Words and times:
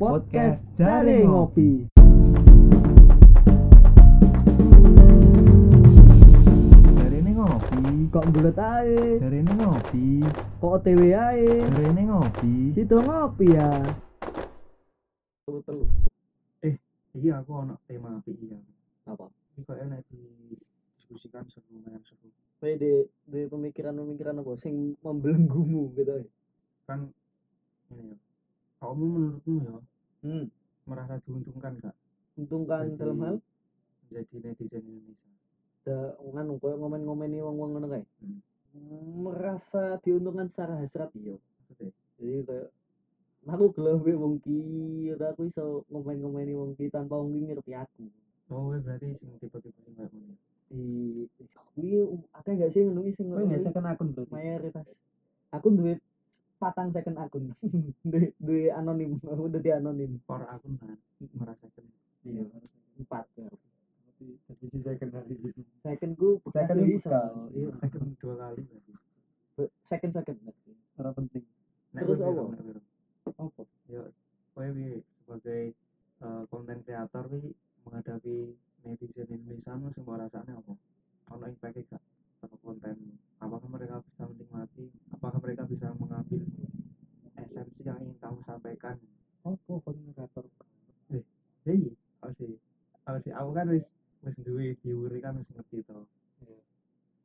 Podcast 0.00 0.64
Jare 0.80 1.28
Ngopi. 1.28 1.84
Dari 6.96 7.16
ini 7.20 7.32
ngopi, 7.36 8.08
Kok 8.08 8.24
bulet 8.32 8.56
ae? 8.56 8.96
dari 9.20 9.44
ini 9.44 9.52
ngopi, 9.60 10.06
Kok 10.56 10.72
OTW 10.80 11.00
ae? 11.12 11.44
dari 11.68 11.84
ini 11.84 12.02
ngopi. 12.08 12.52
Situ 12.72 12.96
ngopi 12.96 13.46
ya. 13.52 13.70
telu 15.68 15.84
Iya 17.10 17.42
aku 17.42 17.50
ono 17.60 17.74
tema 17.84 18.16
api 18.16 18.32
iya. 18.40 18.56
apa 19.04 19.28
Ini 19.52 19.66
kok 19.66 19.76
enak 19.76 20.00
didiskusikan 20.08 21.44
seru 21.52 21.76
lumayan 21.76 22.00
seru. 22.06 22.32
Kowe 22.56 22.72
di 22.72 23.04
di 23.28 23.40
pemikiran-pemikiran 23.50 24.40
apa 24.40 24.56
sing 24.64 24.96
membelenggumu 25.04 25.92
gitu 25.92 26.22
ya 26.22 26.24
Kan 26.88 27.12
ini 27.92 28.14
ya. 28.14 28.16
Kamu 28.80 29.04
menurutmu 29.04 29.54
ya 29.60 29.74
hmm 30.22 30.44
merasa 30.84 31.14
diuntungkan 31.22 31.72
gak 31.78 31.94
untungkan 32.34 32.84
Jadi- 32.86 32.98
dalam 32.98 33.18
hal 33.20 33.34
menjadi 34.04 34.36
netizen 34.42 34.82
Indonesia? 34.82 35.28
da 35.80 35.96
nganu 36.18 36.58
koyo 36.58 36.76
ngomen-ngomeni 36.76 37.38
wong-wong 37.40 37.70
ngono 37.72 37.88
kae 37.88 38.04
Hmm. 38.20 38.38
merasa 39.20 39.98
diuntungkan 39.98 40.46
secara 40.46 40.78
hasrat 40.78 41.10
iya 41.16 41.34
Maksudnya? 41.66 41.90
jadi 42.16 42.38
kayak 42.44 42.68
aku 43.48 43.64
gelem 43.72 43.98
wae 43.98 44.14
wong 44.14 44.34
ki 44.38 44.58
aku 45.12 45.42
iso 45.46 45.64
ngomen-ngomeni 45.88 46.52
wong 46.52 46.70
ki 46.74 46.86
tanpa 46.86 47.16
wong 47.16 47.32
ki 47.32 47.40
ngerti 47.46 47.72
aku 47.74 48.04
Oh, 48.46 48.74
berarti 48.74 49.14
sing 49.14 49.30
tipe-tipe 49.38 49.78
sing 49.80 49.94
kayak 49.94 50.10
ngono. 50.10 50.34
di 50.68 50.82
kuwi 51.74 51.98
akeh 52.30 52.52
gak 52.56 52.70
sih 52.70 52.82
ngono 52.84 53.00
sing 53.10 53.26
Kowe 53.26 53.42
nggak 53.42 53.62
second 53.64 53.86
akun 53.86 54.08
berarti. 54.10 54.30
mayoritas 54.30 54.86
aku 55.50 55.66
duit 55.72 55.98
patang 56.60 56.92
second 56.92 57.16
akun. 57.16 57.56
Duit 58.10 58.36
duit 58.38 58.70
anonim. 58.70 59.16
Aku 59.24 59.48
udah 59.50 59.60
anonim. 59.74 60.20
For 60.28 60.44
akun 60.44 60.76
kan 60.76 60.94
merasakan. 61.34 61.84
Iya 62.22 62.44
empat 63.00 63.24
ya. 63.34 63.48
Jadi 64.20 64.76
second 64.84 65.12
hari. 65.16 65.34
second 65.80 66.12
ku 66.14 66.36
Second 66.52 66.78
bekas. 66.84 67.32
iya. 67.56 67.72
Second 67.80 68.04
dua 68.20 68.34
kali 68.36 68.62
second 69.88 70.12
second 70.12 70.38
Ora 70.96 71.10
penting. 71.12 71.44
Nek 71.90 72.04
Terus 72.04 72.20
kowe 72.20 72.28
apa? 72.28 72.32
piro, 72.36 72.44
nek 72.52 72.60
piro? 72.62 72.80
Apa? 73.26 73.62
Yo, 73.88 74.02
kowe 74.52 74.66
piye 74.68 75.00
sebagai 75.18 75.62
eh, 76.20 76.42
konten 76.46 76.78
kreator 76.84 77.24
wi 77.32 77.40
menghadapi 77.82 78.36
netizen 78.80 79.28
Indonesia 79.32 79.72
nu 79.74 79.88
sing 79.90 80.04
mbok 80.04 80.20
rasane 80.20 80.52
apa? 80.52 80.72
Ono 81.32 81.44
impact 81.48 81.80
gak 81.88 82.02
atau 82.40 82.56
konten? 82.60 82.96
Apakah 83.40 83.68
mereka 83.68 84.04
bisa 84.04 84.22
menikmati? 84.28 84.84
Apakah 85.10 85.38
mereka 85.40 85.62
bisa 85.64 85.88
mengambil 85.96 86.44
esensi 87.36 87.80
yang 87.82 87.96
ingin 87.98 88.16
kamu 88.20 88.38
sampaikan? 88.44 88.96
Apa 89.42 89.72
komunikator? 89.80 90.44
Ya 91.64 91.72
iya, 91.72 91.92
aku 92.20 92.32
sih, 92.36 92.56
aku 93.04 93.18
sih, 93.24 93.32
aku 93.32 93.50
kan 93.52 93.66
wis 93.68 93.84
wis 94.20 94.36
duwe 94.40 94.76
viewer 94.80 95.12
kan 95.18 95.36
wis 95.36 95.48
ngerti 95.52 95.80
to. 95.84 96.04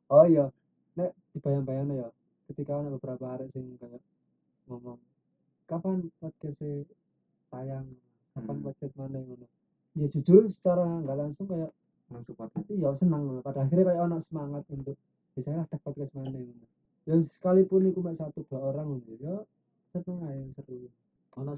Oh 0.08 0.24
iya. 0.24 0.48
Nek 0.96 1.12
dibayang-bayang 1.32 1.92
ya, 1.92 2.08
ketika 2.48 2.72
ada 2.76 2.88
beberapa 2.88 3.24
hari 3.28 3.48
sing 3.52 3.76
kayak 3.76 4.00
ngomong 4.66 4.96
kapan 5.64 6.08
podcast 6.18 6.62
tayang, 7.48 7.86
kapan 8.32 8.56
Hmm. 8.56 8.64
podcast 8.64 8.94
mana 8.96 9.16
yang 9.18 9.28
ngono. 9.28 9.46
Ya 9.94 10.06
jujur 10.26 10.50
secara 10.50 10.82
nggak 10.82 11.16
langsung 11.22 11.46
kayak 11.46 11.70
Mensupport. 12.06 12.50
iya 12.70 12.90
senang 12.94 13.22
loh. 13.26 13.42
pada 13.42 13.66
akhirnya 13.66 13.90
kayak 13.90 14.02
ono 14.06 14.18
semangat 14.22 14.62
untuk 14.70 14.94
bisa 15.34 15.50
lah 15.50 15.66
tak 15.66 15.82
podcast 15.82 16.14
mana. 16.14 16.38
Dan 17.06 17.22
sekalipun 17.22 17.86
itu 17.86 17.98
cuma 17.98 18.14
satu 18.14 18.46
dua 18.46 18.74
orang 18.74 18.98
ngono 18.98 19.14
ya 19.22 19.36
seneng 19.90 20.22
aja 20.22 20.62
seru. 20.62 20.86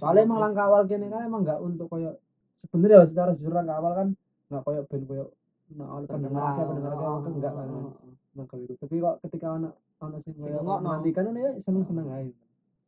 Soalnya 0.01 0.25
emang 0.25 0.41
langkah 0.41 0.65
awal 0.69 0.89
gini 0.89 1.09
kan 1.13 1.29
emang 1.29 1.45
nggak 1.45 1.61
untuk 1.61 1.93
kayak 1.93 2.17
sebenarnya 2.57 3.05
secara 3.05 3.37
jujur 3.37 3.53
langkah 3.53 3.77
awal 3.77 3.93
kan 3.93 4.09
nggak 4.49 4.63
kayak 4.65 4.83
band 4.89 5.05
kayak 5.05 5.29
nah 5.69 5.89
oleh 6.01 6.09
pendengar 6.09 6.43
akeh 6.49 6.65
pendengar 6.65 6.93
akeh 6.97 7.05
Oh, 7.05 7.21
itu 7.21 7.31
enggak 7.37 7.53
kan 7.53 7.67
oh, 7.69 7.77
oh, 7.77 7.93
oh. 7.93 8.15
langkah 8.41 8.57
itu 8.57 8.75
tapi 8.81 8.95
kok 9.05 9.17
ketika 9.21 9.47
anak 9.53 9.73
anak 10.01 10.21
sing 10.25 10.33
Sing 10.33 10.49
kayak 10.49 10.65
menantikan 10.65 11.29
ya 11.37 11.51
seneng 11.61 11.85
seneng 11.85 12.09
aja 12.09 12.33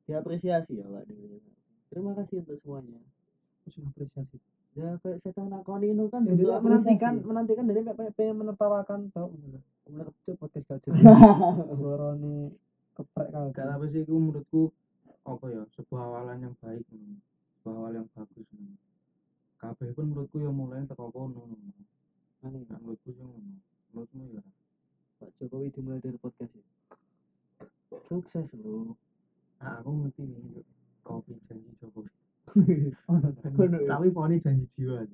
diapresiasi 0.09 0.81
ya 0.81 0.89
Pak. 0.89 1.05
Terima 1.93 2.17
kasih 2.17 2.41
untuk 2.41 2.57
semuanya. 2.65 2.99
terus 3.69 3.85
apresiasi 3.85 4.41
Ya 4.79 4.95
kayak 5.03 5.19
saya 5.27 5.45
nakoni 5.51 5.91
itu 5.91 6.07
kan 6.07 6.23
ya, 6.25 6.35
dia 6.39 6.57
menantikan 6.63 7.13
menantikan 7.27 7.65
dan 7.67 7.75
dia 7.75 7.91
pengen- 7.91 8.15
pengen 8.15 8.37
menertawakan 8.39 9.01
tau 9.11 9.29
bener 9.83 10.07
cuk 10.23 10.39
podcast 10.39 10.69
gak 10.71 10.81
jelas 10.87 11.75
suara 11.75 12.15
nih 12.15 12.55
keprek 12.95 13.29
Gak 13.35 13.51
kagak 13.51 13.67
tapi 13.75 13.87
sih 13.91 14.03
itu 14.07 14.15
menurutku 14.15 14.71
apa 15.27 15.45
ya 15.51 15.63
sebuah 15.75 16.01
awalan 16.07 16.39
yang 16.47 16.55
baik 16.63 16.87
sebuah 17.59 17.75
awal 17.75 17.93
yang 17.99 18.07
bagus 18.15 18.47
kabeh 19.59 19.91
pun 19.93 20.07
menurutku 20.09 20.39
yang 20.39 20.55
mulai 20.55 20.87
teko 20.87 21.11
kono 21.11 21.43
ngono. 21.45 21.83
Anu, 22.41 22.65
Nah, 22.65 22.79
menurutku 22.81 23.11
sih 23.13 23.21
ngono. 23.21 23.61
Menurutmu 23.93 24.23
ya. 24.33 24.43
Pak 25.21 25.29
Jokowi 25.37 25.69
dimulai 25.69 26.01
dari 26.01 26.17
podcast 26.17 26.49
ya. 26.57 26.65
Sukses 28.09 28.57
loh. 28.57 28.97
Ah, 29.61 29.85
aku 29.85 29.93
ngerti 29.93 30.25
nih 30.25 30.65
kopi 31.05 31.37
janji 31.45 31.69
Jokowi. 31.77 32.09
Tapi 32.55 34.09
poni 34.11 34.43
janji 34.43 34.67
jiwa. 34.75 35.07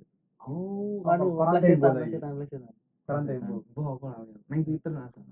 Oh, 0.47 1.03
anu 1.11 1.37
plesetan, 1.37 1.93
plesetan, 1.97 2.33
plesetan. 2.39 2.75
Koran 3.07 3.23
tempo. 3.27 3.63
Mbah 3.75 3.87
apa 3.99 4.07
lah. 4.19 4.39
Nang 4.51 4.61
Twitter 4.67 4.91
sana. 4.91 5.23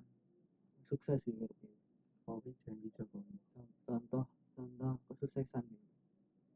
Sukses 0.87 1.19
ya 1.27 1.33
berarti. 1.35 1.69
Kopi 2.25 2.51
janji 2.63 2.89
Jokowi. 2.95 3.35
Contoh, 3.85 4.25
contoh 4.55 4.93
kesuksesan. 5.11 5.65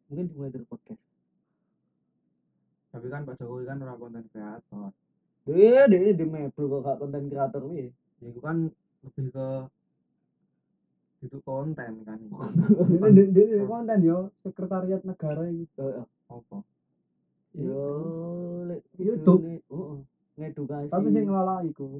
Mungkin 0.08 0.30
dimulai 0.30 0.54
dari 0.54 0.64
podcast. 0.64 1.02
Tapi 2.94 3.06
kan 3.10 3.26
Pak 3.26 3.34
Jokowi 3.42 3.66
kan 3.66 3.82
orang 3.82 3.98
konten 3.98 4.24
kreator. 4.30 4.90
Dia, 5.48 5.88
dia 5.88 6.12
di 6.12 6.24
mebel 6.28 6.64
kok 6.70 6.80
gak 6.86 6.98
konten 7.02 7.24
kreator 7.26 7.62
nih. 7.66 7.90
Ya 8.22 8.26
itu 8.30 8.40
kan 8.42 8.56
lebih 9.02 9.26
ke 9.34 9.46
itu 11.18 11.38
konten 11.42 11.92
kan. 12.06 12.18
ini 12.94 13.34
dia 13.34 13.64
konten 13.66 13.98
yo 14.06 14.30
sekretariat 14.46 15.02
negara 15.02 15.46
itu 15.50 16.06
Apa? 16.28 16.60
Yo, 17.56 17.82
lek 18.68 18.84
YouTube. 19.00 19.64
oh, 19.72 19.98
oh, 19.98 19.98
ngedukasi. 20.36 20.92
tapi 20.92 21.08
sing 21.10 21.26
ngelola 21.26 21.64
iku 21.66 21.98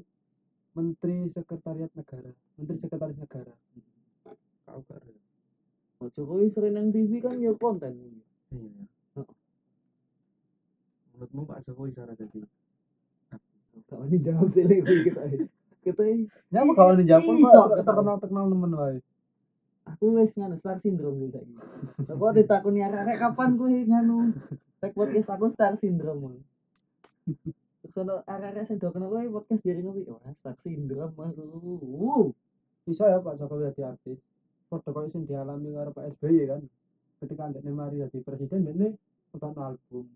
Menteri 0.77 1.27
Sekretariat 1.33 1.91
Negara 1.97 2.31
Menteri 2.55 2.77
Sekretaris 2.79 3.17
Negara 3.17 3.51
Kau 4.69 4.85
gak. 4.85 5.01
Pak 5.99 6.15
Jokowi 6.15 6.47
sering 6.53 6.79
nang 6.79 6.95
TV 6.95 7.19
kan 7.19 7.35
ya 7.43 7.51
konten. 7.59 7.91
Iya. 8.55 8.71
Oh. 9.19 9.27
Menurutmu 11.11 11.43
Pak 11.43 11.67
Jokowi 11.67 11.91
cara 11.91 12.15
jadi 12.15 12.39
Kalau 13.89 14.05
ini 14.07 14.21
jawab 14.21 14.47
sih 14.47 14.63
kuwi 14.63 15.09
kita. 15.09 15.23
Kita 15.79 16.01
ya 16.51 16.59
apa 16.61 16.71
kalau 16.75 16.93
dijawab 16.99 17.23
Iso, 17.23 17.47
kok 17.47 17.67
kata. 17.71 17.83
terkenal 17.87 18.15
terkenal 18.19 18.45
nemen 18.51 18.73
wae 18.75 18.99
aku 19.89 20.21
wis 20.21 20.31
nganu 20.37 20.55
star 20.59 20.77
syndrome 20.85 21.17
sih 21.25 21.29
saiki. 21.33 21.55
Kok 22.05 22.33
ditakoni 22.37 22.85
arek 22.85 23.17
kapan 23.17 23.57
kowe 23.57 23.73
nganu 23.73 24.37
tek 24.77 24.93
podcast 24.93 25.33
aku 25.33 25.49
star 25.49 25.73
syndrome. 25.81 26.45
Terus 27.79 27.95
ono 27.97 28.21
arek-arek 28.27 28.69
sing 28.69 28.77
do 28.77 28.93
kenal 28.93 29.09
kowe 29.09 29.41
podcast 29.41 29.65
diri 29.65 29.81
ngopi. 29.81 30.05
Wah, 30.13 30.33
star 30.37 30.55
syndrome 30.61 31.15
aku. 31.17 31.43
Uh. 31.81 32.25
bisa 32.89 33.05
ya 33.05 33.21
Pak 33.21 33.37
Jokowi 33.37 33.69
jadi 33.69 33.93
artis 33.93 34.17
padha 34.65 34.89
koyo 34.89 35.13
sing 35.13 35.29
dialami 35.29 35.77
karo 35.77 35.93
Pak 35.93 36.09
SBY 36.17 36.49
kan 36.49 36.61
ketika 37.21 37.41
anda 37.45 37.61
mari 37.69 38.01
jadi 38.01 38.17
presiden 38.25 38.65
dene 38.65 38.97
nonton 39.29 39.53
album 39.61 40.09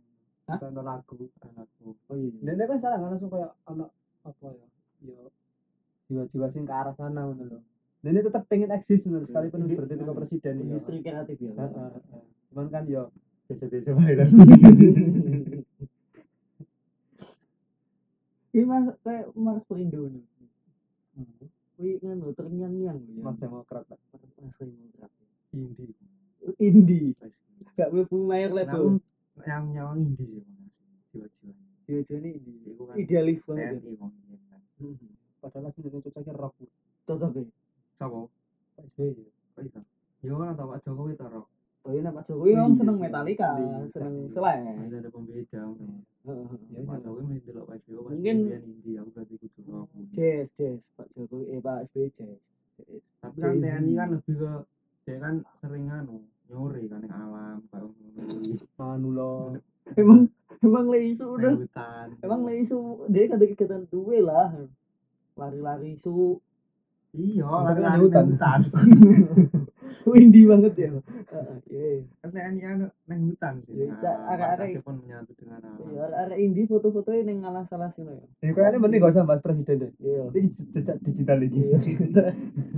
nonton 0.49 0.73
lagu 0.81 1.29
anakku? 1.45 1.93
Oh 2.09 2.17
iya. 2.17 2.33
dene 2.41 2.63
kan 2.65 2.77
sekarang 2.81 2.99
kan 3.01 3.09
langsung 3.13 3.29
kayak 3.29 3.53
anak 3.69 3.89
apa 4.25 4.47
ya 4.57 4.65
yo 5.05 5.29
jiwa-jiwa 6.07 6.47
sing 6.49 6.63
ke 6.63 6.73
arah 6.73 6.93
sana 6.95 7.25
ngono 7.25 7.43
lho 7.47 7.59
dene 8.03 8.19
tetap 8.19 8.43
pengen 8.47 8.71
eksis 8.71 9.07
ngono 9.07 9.23
sekalipun 9.23 9.63
Indi- 9.63 9.79
berarti 9.79 9.95
ke 9.95 10.13
presiden 10.13 10.53
ya 10.59 10.63
Industri 10.67 10.95
kreatif 10.99 11.37
ya. 11.39 11.51
Heeh, 11.55 11.71
heeh. 11.71 12.23
cuman 12.51 12.67
kan 12.67 12.83
yo 12.85 13.03
biasa-biasa 13.47 13.89
wae 13.95 14.13
lah 14.15 14.27
Ini 18.53 18.69
mas 18.69 18.85
kayak 19.01 19.33
Mas 19.33 19.65
Perindo 19.65 20.05
nih. 20.05 20.21
Hmm. 21.17 21.49
Wih 21.81 21.97
nganu 22.05 22.37
terngiang-ngiang 22.37 23.01
ya. 23.01 23.21
Mas 23.25 23.37
Demokrat 23.41 23.81
Pak. 23.89 23.97
Mas 24.37 24.53
Demokrat. 24.61 25.09
Indie. 26.61 27.17
Guys. 27.17 27.33
Gak 27.73 27.89
mlebu 27.89 28.17
mayor 28.29 28.53
label. 28.53 29.01
yang 29.49 29.73
nyawang 29.73 30.05
indie 30.05 30.45
sih 30.45 30.53
Mas. 30.53 30.69
Jiwa-jiwa. 31.09 31.53
Dia 31.89 32.13
ini 32.13 32.29
indie. 32.37 32.61
Iku 32.69 32.81
kan 32.85 32.95
Idealis 33.01 33.41
banget. 33.41 33.81
ya. 33.81 34.05
TNI 34.77 35.07
padahal 35.43 35.69
sing 35.75 35.83
dene 35.83 35.99
cocoknya 35.99 36.33
rock 36.39 36.55
Cocok 37.03 37.31
ya. 37.35 37.43
Sapa? 37.99 38.19
Pak 38.79 38.85
SBY 38.95 39.27
Kok 39.53 39.61
iso? 39.67 39.79
Yo 40.23 40.39
kan 40.39 40.55
tau 40.55 40.71
Pak 40.71 40.79
Jokowi 40.87 41.19
to 41.19 41.27
Rok. 41.27 41.47
Oh 41.83 41.91
iya 41.91 42.09
Pak 42.09 42.23
Jokowi 42.23 42.55
seneng 42.79 42.95
iya, 42.95 43.03
Metallica, 43.03 43.49
iya, 43.59 43.77
seneng 43.91 44.13
iya. 44.15 44.31
Selain. 44.31 44.75
Masih 44.79 44.97
ada 45.03 45.09
pembeda. 45.11 45.61
Ya, 46.23 46.81
Pak. 46.87 46.99
Jokowi 47.03 47.21
mesti 47.27 47.41
delok 47.51 47.65
Pak 47.67 47.77
Jokowi 47.83 48.11
Mungkin- 48.15 48.47
indie 48.55 48.95
aku 48.97 49.09
berarti 49.11 49.35
kudu 49.35 49.59
Rok. 49.67 49.87
Jazz, 50.15 50.47
jazz, 50.55 50.79
Pak 50.95 51.07
Jokowi, 51.11 51.43
eh 51.51 51.59
Pak 51.59 51.77
SBY 51.91 52.07
jazz. 52.15 52.39
Tapi 53.19 53.37
kan. 53.43 53.59
TNI 53.59 53.91
kan 53.99 54.07
lebih 54.15 54.35
ke 54.39 54.51
dia 55.03 55.19
kan 55.19 55.43
sering 55.59 55.91
anu 55.91 56.23
nyuri 56.47 56.87
kan 56.87 57.03
yang 57.03 57.11
alam 57.11 57.59
ah 58.79 58.95
anu 58.95 59.09
lo 59.11 59.35
emang 59.99 60.31
emang 60.63 60.85
le 60.87 61.11
isu 61.11 61.35
udah 61.35 61.59
hutan 61.59 62.07
emang 62.23 62.47
le 62.47 62.63
isu 62.63 63.03
dia 63.11 63.27
kan 63.27 63.35
ada 63.35 63.45
kegiatan 63.51 63.83
duwe 63.91 64.23
lah 64.23 64.55
lari-lari 65.37 65.97
isu 65.97 66.37
iya 67.13 67.45
kan 67.45 67.75
nang 67.77 68.01
hutan. 68.01 68.25
hutan. 68.33 68.59
Windy 70.03 70.43
banget 70.43 70.73
ya. 70.75 70.89
Iya. 71.69 72.03
Kan 72.19 72.29
nek 72.33 72.43
anu 72.65 72.85
nang 73.07 73.19
hutan 73.29 73.53
sih. 73.63 73.87
Iya, 73.87 73.93
arek-arek- 74.27 74.81
batasnya 74.81 74.81
pun 74.83 74.95
menyatu 74.99 75.31
dengan 75.37 75.61
alam. 75.63 75.77
iya 75.93 76.03
ada 76.09 76.35
indie 76.35 76.65
foto-fotonya 76.67 77.21
neng 77.23 77.45
ngalah 77.45 77.63
salah 77.69 77.93
sih 77.95 78.03
ya 78.03 78.17
ya 78.43 78.51
kayaknya 78.51 78.81
mending 78.81 78.99
gak 78.99 79.13
usah 79.15 79.23
bahas 79.23 79.41
presiden 79.45 79.87
deh. 79.87 79.91
Iya. 80.01 80.23
Ini 80.33 80.49
jejak 80.73 80.97
digital 81.05 81.37
lagi 81.39 81.59
iya. 81.61 81.77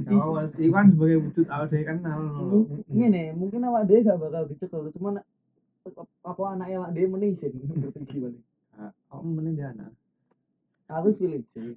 Ya, 0.61 0.69
kan 0.69 0.85
sebagai 0.93 1.17
wujud 1.25 1.45
awal 1.49 1.67
dari 1.71 1.85
kenal 1.87 2.19
loh. 2.21 2.63
ini 2.93 3.05
nih 3.09 3.25
mungkin 3.33 3.63
awak 3.65 3.89
dia 3.89 4.05
gak 4.05 4.19
bakal 4.21 4.45
dicekel 4.45 4.91
cuma 4.93 5.23
apa 6.21 6.41
anaknya 6.53 6.75
awak 6.83 6.91
dia 6.93 7.07
menisin 7.09 7.55
gimana? 7.55 8.35
Kamu 9.09 9.29
mending 9.31 9.55
dia 9.57 9.71
anak. 9.73 9.89
Harus 10.85 11.15
pilih 11.17 11.41
sih 11.51 11.73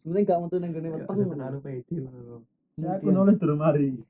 sebenarnya 0.00 0.24
gak 0.26 0.38
mau 0.40 0.48
tuh 0.48 0.58
neng 0.58 0.72
gini 0.72 0.88
Ya, 0.88 1.04
weteng 1.04 1.28
terlalu 1.28 1.58
pede 1.60 1.96
loh. 2.00 2.40
ya 2.76 2.88
aku 2.96 3.08
nulis 3.10 3.36
durung 3.36 3.60
mari 3.60 4.00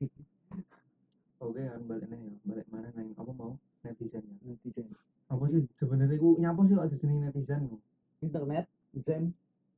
Oke, 1.37 1.61
kan 1.61 1.85
balik 1.85 2.09
nih 2.09 2.17
ya. 2.17 2.33
Balik 2.49 2.65
mana 2.73 2.89
neng? 2.97 3.13
Apa 3.13 3.29
mau 3.29 3.61
netizen 3.85 4.25
ya? 4.25 4.35
netizen 4.41 4.89
Apa 5.29 5.45
sih 5.53 5.61
sebenarnya 5.77 6.17
aku 6.17 6.29
nyapa 6.41 6.61
sih 6.65 6.75
ada 6.75 6.95
jenis 6.97 7.17
netizen 7.21 7.61
internet 8.25 8.65
zen 9.05 9.23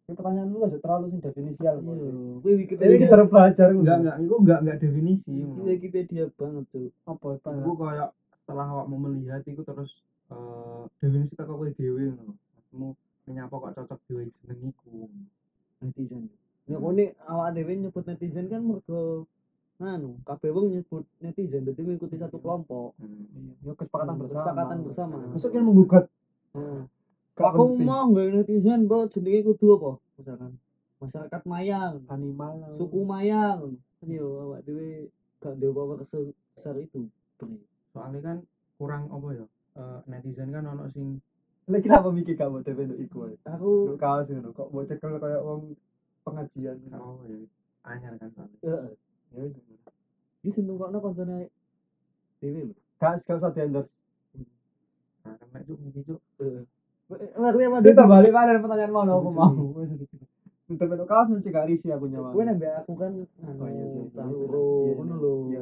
ini 0.07 0.13
pertanyaan 0.17 0.49
lu 0.49 0.63
aja 0.63 0.79
terlalu 0.79 1.11
sing 1.13 1.21
definisial 1.21 1.75
iya 1.75 1.85
kok. 1.85 1.93
gue 2.41 2.49
ini 2.49 2.59
wikipedia 2.65 2.97
kita 2.97 3.25
belajar 3.27 3.67
Enggak, 3.69 3.97
enggak, 4.01 4.15
itu 4.23 4.35
enggak 4.39 4.59
enggak 4.63 4.77
definisi. 4.81 5.31
Wiki- 5.35 5.61
wikipedia 5.67 6.23
banget 6.33 6.65
tuh 6.71 6.87
apa 7.05 7.27
apa 7.37 7.49
Aku 7.59 7.71
kayak 7.75 8.09
setelah 8.33 8.65
awak 8.71 8.85
mau 8.89 8.97
melihat 8.97 9.43
itu 9.45 9.61
terus 9.61 9.91
eh 10.31 10.83
definisi 10.97 11.35
tak 11.35 11.45
kowe 11.45 11.67
dhewe 11.67 12.15
ngono. 12.15 12.95
Kamu 13.29 13.45
menyapa 13.45 13.61
kok 13.61 13.73
cocok 13.77 13.99
dhewe 14.09 14.23
jeneng 14.33 14.73
iku. 14.73 15.05
netizen. 15.85 16.25
Ya 16.65 16.77
ini 16.81 17.13
awak 17.29 17.53
dewe 17.53 17.73
nyebut 17.77 18.01
netizen 18.09 18.49
kan 18.49 18.65
mergo 18.65 19.29
anu 19.77 20.17
kabeh 20.25 20.49
wong 20.49 20.73
nyebut 20.73 21.05
netizen 21.21 21.61
berarti 21.61 21.81
mengikuti 21.85 22.17
satu 22.17 22.41
kelompok. 22.41 22.97
Hmm. 22.97 23.53
ya 23.61 23.73
kesepakatan 23.77 24.17
Hmm, 24.17 24.21
bersama. 24.25 24.45
Kesepakatan 24.49 24.77
bersama. 24.81 25.15
masuk 25.29 25.51
yang 25.53 25.65
menggugat. 25.69 26.05
Gak 27.37 27.53
aku 27.53 27.63
mau 27.85 28.09
nggak 28.09 28.27
netizen 28.33 28.89
kok 28.89 29.13
jenenge 29.13 29.39
kudu 29.45 29.65
apa? 29.77 29.91
Misalkan 30.17 30.51
masyarakat 30.97 31.41
Mayang 31.45 32.01
animal. 32.09 32.57
Suku 32.81 32.99
Mayang 33.05 33.77
kan 34.01 34.07
yo 34.09 34.27
awak 34.49 34.65
dhewe 34.65 35.07
gak 35.37 35.53
ndek 35.53 35.69
power 35.71 36.01
sebesar 36.01 36.75
itu. 36.81 37.05
Bener 37.37 37.61
Soalnya 37.93 38.19
kan 38.25 38.37
kurang 38.81 39.05
apa 39.13 39.27
ya? 39.37 39.45
eh, 39.77 39.99
netizen 40.09 40.49
kan 40.49 40.65
ono 40.65 40.89
sing 40.89 41.21
lagi 41.69 41.85
kenapa 41.85 42.09
mikir 42.09 42.33
kamu 42.33 42.65
TV 42.65 42.77
untuk 42.89 42.99
iku 42.99 43.17
aku 43.45 43.69
kaos 44.01 44.27
ngono 44.33 44.49
kok 44.57 44.73
mau 44.73 44.81
cekel 44.89 45.21
kayak 45.21 45.41
wong 45.45 45.77
pengajian 46.25 46.77
oh 46.97 47.21
ya 47.29 47.37
anyar 47.85 48.13
kan 48.17 48.29
heeh. 48.65 48.93
Ya 49.29 49.39
wis. 49.45 49.53
Iki 50.41 50.49
sing 50.49 50.65
nungkokno 50.65 50.97
koncone 50.97 51.53
dhewe 52.41 52.73
lho 52.73 52.73
gak 52.97 53.21
gak 53.23 53.37
usah 53.39 53.53
Nah, 55.25 55.35
kan 55.35 55.47
nek 55.53 55.63
cuk 55.67 55.77
iki 55.93 56.01
cuk. 56.09 56.19
Heeh. 56.41 56.63
Ngerti 57.09 57.63
apa 57.69 57.77
balik 58.05 58.31
mana 58.33 58.57
pertanyaan 58.61 58.93
mau 58.93 59.05
aku 59.05 59.29
mau. 59.33 59.53
Untuk 60.69 60.85
bentuk 60.85 61.09
kaos 61.09 61.29
nanti 61.33 61.49
gak 61.49 61.65
risi 61.65 61.89
aku 61.89 62.05
nyawa 62.05 62.29
Gue 62.33 62.45
nambah 62.45 62.85
aku 62.85 62.93
kan 62.93 63.13
anu 63.45 63.61
Oh, 63.61 63.69
iya 63.69 63.85
Iya, 63.89 64.23
loro 64.29 64.69
iya, 64.85 64.93
ngono 64.97 65.13
iya. 65.13 65.21
lho. 65.21 65.33
Iya. 65.49 65.61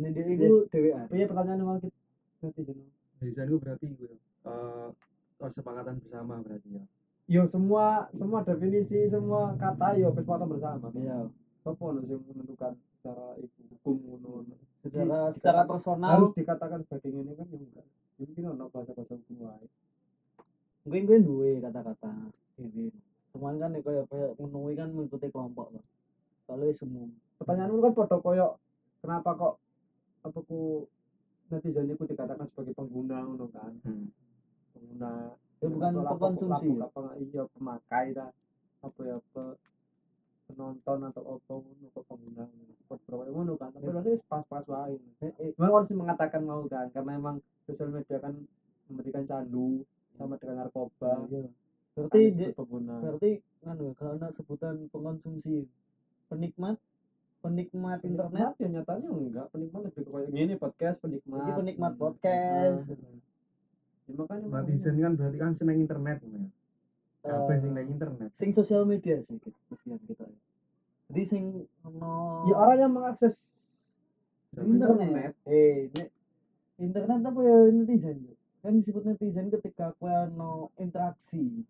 Nek 0.00 0.10
dia 0.16 0.22
iku 0.32 0.56
dhewean. 0.72 1.06
iya 1.12 1.24
pertanyaan 1.28 1.60
mau 1.64 1.76
kita 1.80 3.52
berarti 3.60 3.86
iku 3.92 4.06
Eh 4.48 4.88
kesepakatan 5.38 6.02
bersama 6.02 6.42
berarti 6.42 6.70
ya. 6.74 6.84
yo 7.28 7.44
semua 7.44 8.08
semua 8.10 8.40
definisi 8.42 9.04
semua 9.06 9.52
kata 9.54 9.94
yo 9.94 10.10
kesepakatan 10.10 10.48
bersama 10.48 10.88
Iya. 10.96 11.28
apa 11.62 11.84
lo 11.84 12.00
sih 12.02 12.16
menentukan 12.16 12.72
secara 12.96 13.36
itu 13.36 13.60
hukum 13.70 13.96
ngono 14.18 14.56
Secara 14.80 15.28
secara 15.30 15.62
harus 15.62 15.70
personal 15.70 16.32
dikatakan 16.32 16.80
sebagai 16.82 17.12
ini 17.12 17.36
kan 17.36 17.46
ya 17.46 17.58
enggak 17.60 17.86
mungkin 18.18 18.42
ono 18.50 18.64
bahasa-bahasa 18.72 19.14
hukum 19.14 19.36
wae 19.46 19.68
mungkin 20.82 21.02
gue 21.04 21.18
duwe 21.20 21.50
kata-kata 21.60 22.32
ini. 22.58 22.88
Cuman 23.30 23.60
kan 23.60 23.76
ya 23.76 23.80
kayak 23.84 24.04
kayak 24.08 24.30
ngono 24.40 24.58
kan 24.72 24.88
mengikuti 24.88 25.28
kelompok 25.28 25.76
loh. 25.76 25.84
Soalnya 26.48 26.72
semua 26.74 27.06
pertanyaanmu 27.36 27.78
kan 27.78 27.92
podo 27.92 28.16
koyo 28.18 28.48
kenapa 29.04 29.36
kok 29.36 29.54
apa 30.24 30.38
ku 30.42 30.88
netizen 31.46 31.86
itu 31.86 32.02
dikatakan 32.02 32.48
sebagai 32.48 32.72
pengguna 32.74 33.22
ngono 33.22 33.46
kan 33.52 33.70
Hmm. 33.84 34.08
Pengguna 34.78 35.12
Ya, 35.58 35.66
bukan 35.66 35.90
atau 35.90 36.06
pengkonsumsi 36.14 36.70
laku- 36.78 36.86
apa 36.86 37.02
iya 37.18 37.42
pemakai 37.50 38.14
lah. 38.14 38.30
Apa 38.78 39.00
ya 39.02 39.18
pe, 39.34 39.42
penonton 40.46 40.98
atau 41.02 41.22
apa 41.34 41.52
kok 41.66 42.04
pengguna 42.06 42.46
kok 42.86 42.98
berapa 43.10 43.26
ngono 43.26 43.58
kan. 43.58 43.74
Tapi 43.74 43.90
nanti 43.90 44.12
pas-pas 44.30 44.62
wae. 44.70 44.94
Eh, 45.18 45.32
eh, 45.42 45.50
memang 45.58 45.82
harus 45.82 45.90
mengatakan 45.90 46.46
mau 46.46 46.62
kan 46.70 46.86
karena 46.94 47.18
emang 47.18 47.36
sosial 47.66 47.90
media 47.90 48.22
kan 48.22 48.38
memberikan 48.86 49.26
candu 49.26 49.82
sama 50.14 50.38
dengan 50.38 50.62
narkoba. 50.62 51.26
Iya. 51.26 51.50
kan 51.50 51.52
Berarti 51.98 52.22
pengguna. 52.54 52.94
berarti 53.02 53.30
anu 53.66 53.86
karena 53.98 54.26
sebutan 54.38 54.74
pengkonsumsi 54.94 55.66
penikmat? 56.30 56.78
Penikmat 57.38 58.02
internet? 58.06 58.54
ya 58.62 58.66
nyatanya 58.70 59.10
enggak. 59.10 59.46
Penikmat 59.50 59.90
lebih 59.90 60.06
kayak 60.06 60.30
gini 60.30 60.54
podcast 60.54 61.02
penikmat. 61.02 61.50
Penikmat 61.58 61.98
podcast. 61.98 62.94
Ah. 62.94 63.26
Ya, 64.08 64.12
makanya 64.16 64.46
Netizen 64.64 64.96
kan 64.96 65.12
berarti 65.20 65.36
kan 65.36 65.52
seneng 65.52 65.78
internet 65.84 66.18
ya. 66.24 66.40
Kabeh 67.28 67.56
Eh, 67.56 67.60
sing 67.60 67.70
nang 67.76 67.86
internet. 67.92 68.30
sing 68.40 68.50
sosial 68.56 68.82
media 68.88 69.20
sih 69.20 69.36
gitu 69.36 69.52
bagian 69.68 70.00
kita. 70.08 70.24
Jadi 71.12 71.22
sing 71.28 71.44
ono 71.84 72.48
ya 72.48 72.54
orang 72.56 72.78
yang 72.80 72.92
mengakses 72.96 73.36
internet. 74.56 75.36
Eh 75.44 75.92
nek 75.92 76.08
internet 76.80 77.20
apa 77.20 77.40
ya 77.44 77.56
netizen 77.68 78.16
kan 78.64 78.72
disebut 78.80 79.02
netizen 79.04 79.52
ketika 79.52 79.92
kowe 80.00 80.08
ono 80.08 80.72
interaksi. 80.80 81.62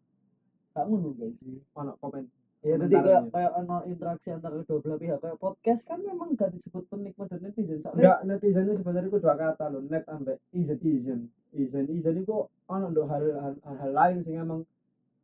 Gak 0.78 0.84
ngono 0.86 1.10
guys 1.18 1.34
sih. 1.42 1.58
Ono 1.74 1.98
komen 1.98 2.30
ya 2.58 2.74
jadi 2.74 2.96
kayak 2.98 3.22
ya. 3.22 3.30
kayak 3.30 3.52
interaksi 3.86 4.28
antara 4.34 4.54
kedua 4.58 4.78
belah 4.82 4.98
pihak. 4.98 5.18
Kayak 5.22 5.38
podcast 5.38 5.82
kan 5.86 6.02
memang 6.02 6.34
gak 6.34 6.50
disebut 6.50 6.84
penikmat 6.90 7.30
dan 7.30 7.40
netizen 7.46 7.78
soalnya 7.80 7.98
enggak 7.98 8.18
netizen 8.26 8.64
itu 8.66 8.74
sebenarnya 8.82 9.10
itu 9.14 9.20
dua 9.22 9.34
kata 9.38 9.64
loh 9.70 9.82
net 9.86 10.04
ambek 10.10 10.38
izen 10.50 10.78
izen 10.82 11.20
izen 11.54 11.86
izen 11.86 12.16
itu 12.18 12.34
ono 12.66 12.86
ndo 12.90 13.06
hal 13.06 13.22
hal, 13.38 13.54
hal 13.62 13.92
lain 13.94 14.18
sing 14.26 14.36
emang 14.42 14.66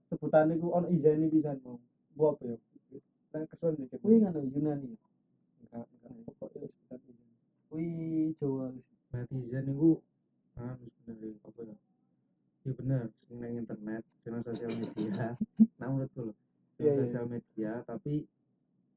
sebutan 0.06 0.54
itu 0.54 0.66
ono 0.70 0.86
izen 0.88 1.18
ini 1.18 1.28
bisa 1.28 1.58
mau 1.66 1.76
buat 2.14 2.38
apa 2.38 2.54
ya? 2.54 2.58
Dan 3.34 3.50
kesuwen 3.50 3.74
mikir. 3.82 3.98
Kuwi 3.98 4.22
ngono 4.22 4.40
Yunani. 4.46 4.94
Enggak 5.66 5.84
enggak 5.90 6.34
pokoknya 6.38 6.68
sebutan 6.70 7.00
izen 7.02 7.28
kuwi 7.66 7.86
Jawa 8.38 8.70
Netizen 9.14 9.66
itu 9.74 9.90
ah 10.54 10.74
sebenarnya 10.78 11.34
apa 11.42 11.60
ya? 11.66 11.74
Iya 12.64 12.72
bener, 12.80 13.04
sing 13.28 13.36
nang 13.44 13.52
internet, 13.60 14.02
nang 14.24 14.40
sosial 14.40 14.72
media. 14.72 15.36
nah 15.76 15.86
menurutku 15.92 16.32
loh, 16.32 16.36
sing 16.78 16.88
Iya, 16.88 16.88
nang 16.88 16.96
iya. 16.96 17.02
sosial 17.04 17.24
media 17.28 17.70
tapi 17.84 18.12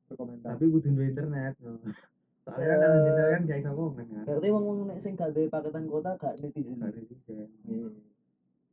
berkomentar 0.08 0.56
tapi 0.56 0.64
kudu 0.72 0.88
duwe 0.96 1.06
internet. 1.12 1.54
no. 1.60 1.76
Soalnya 2.48 2.66
kan 2.72 2.78
nang 2.80 2.94
internet 3.04 3.28
kan 3.36 3.42
gak 3.44 3.60
iso 3.60 3.72
komen 3.76 4.06
kan. 4.08 4.24
berarti 4.24 4.48
wong 4.56 4.64
wong 4.64 4.78
nek 4.88 5.00
sing 5.04 5.14
gak 5.20 5.36
duwe 5.36 5.47
paketan 5.60 5.86
kota 5.86 6.12
gak 6.16 6.34
netizen 6.38 6.78
Gak 6.78 6.94
netizen. 6.94 7.50
Iya. 7.64 7.90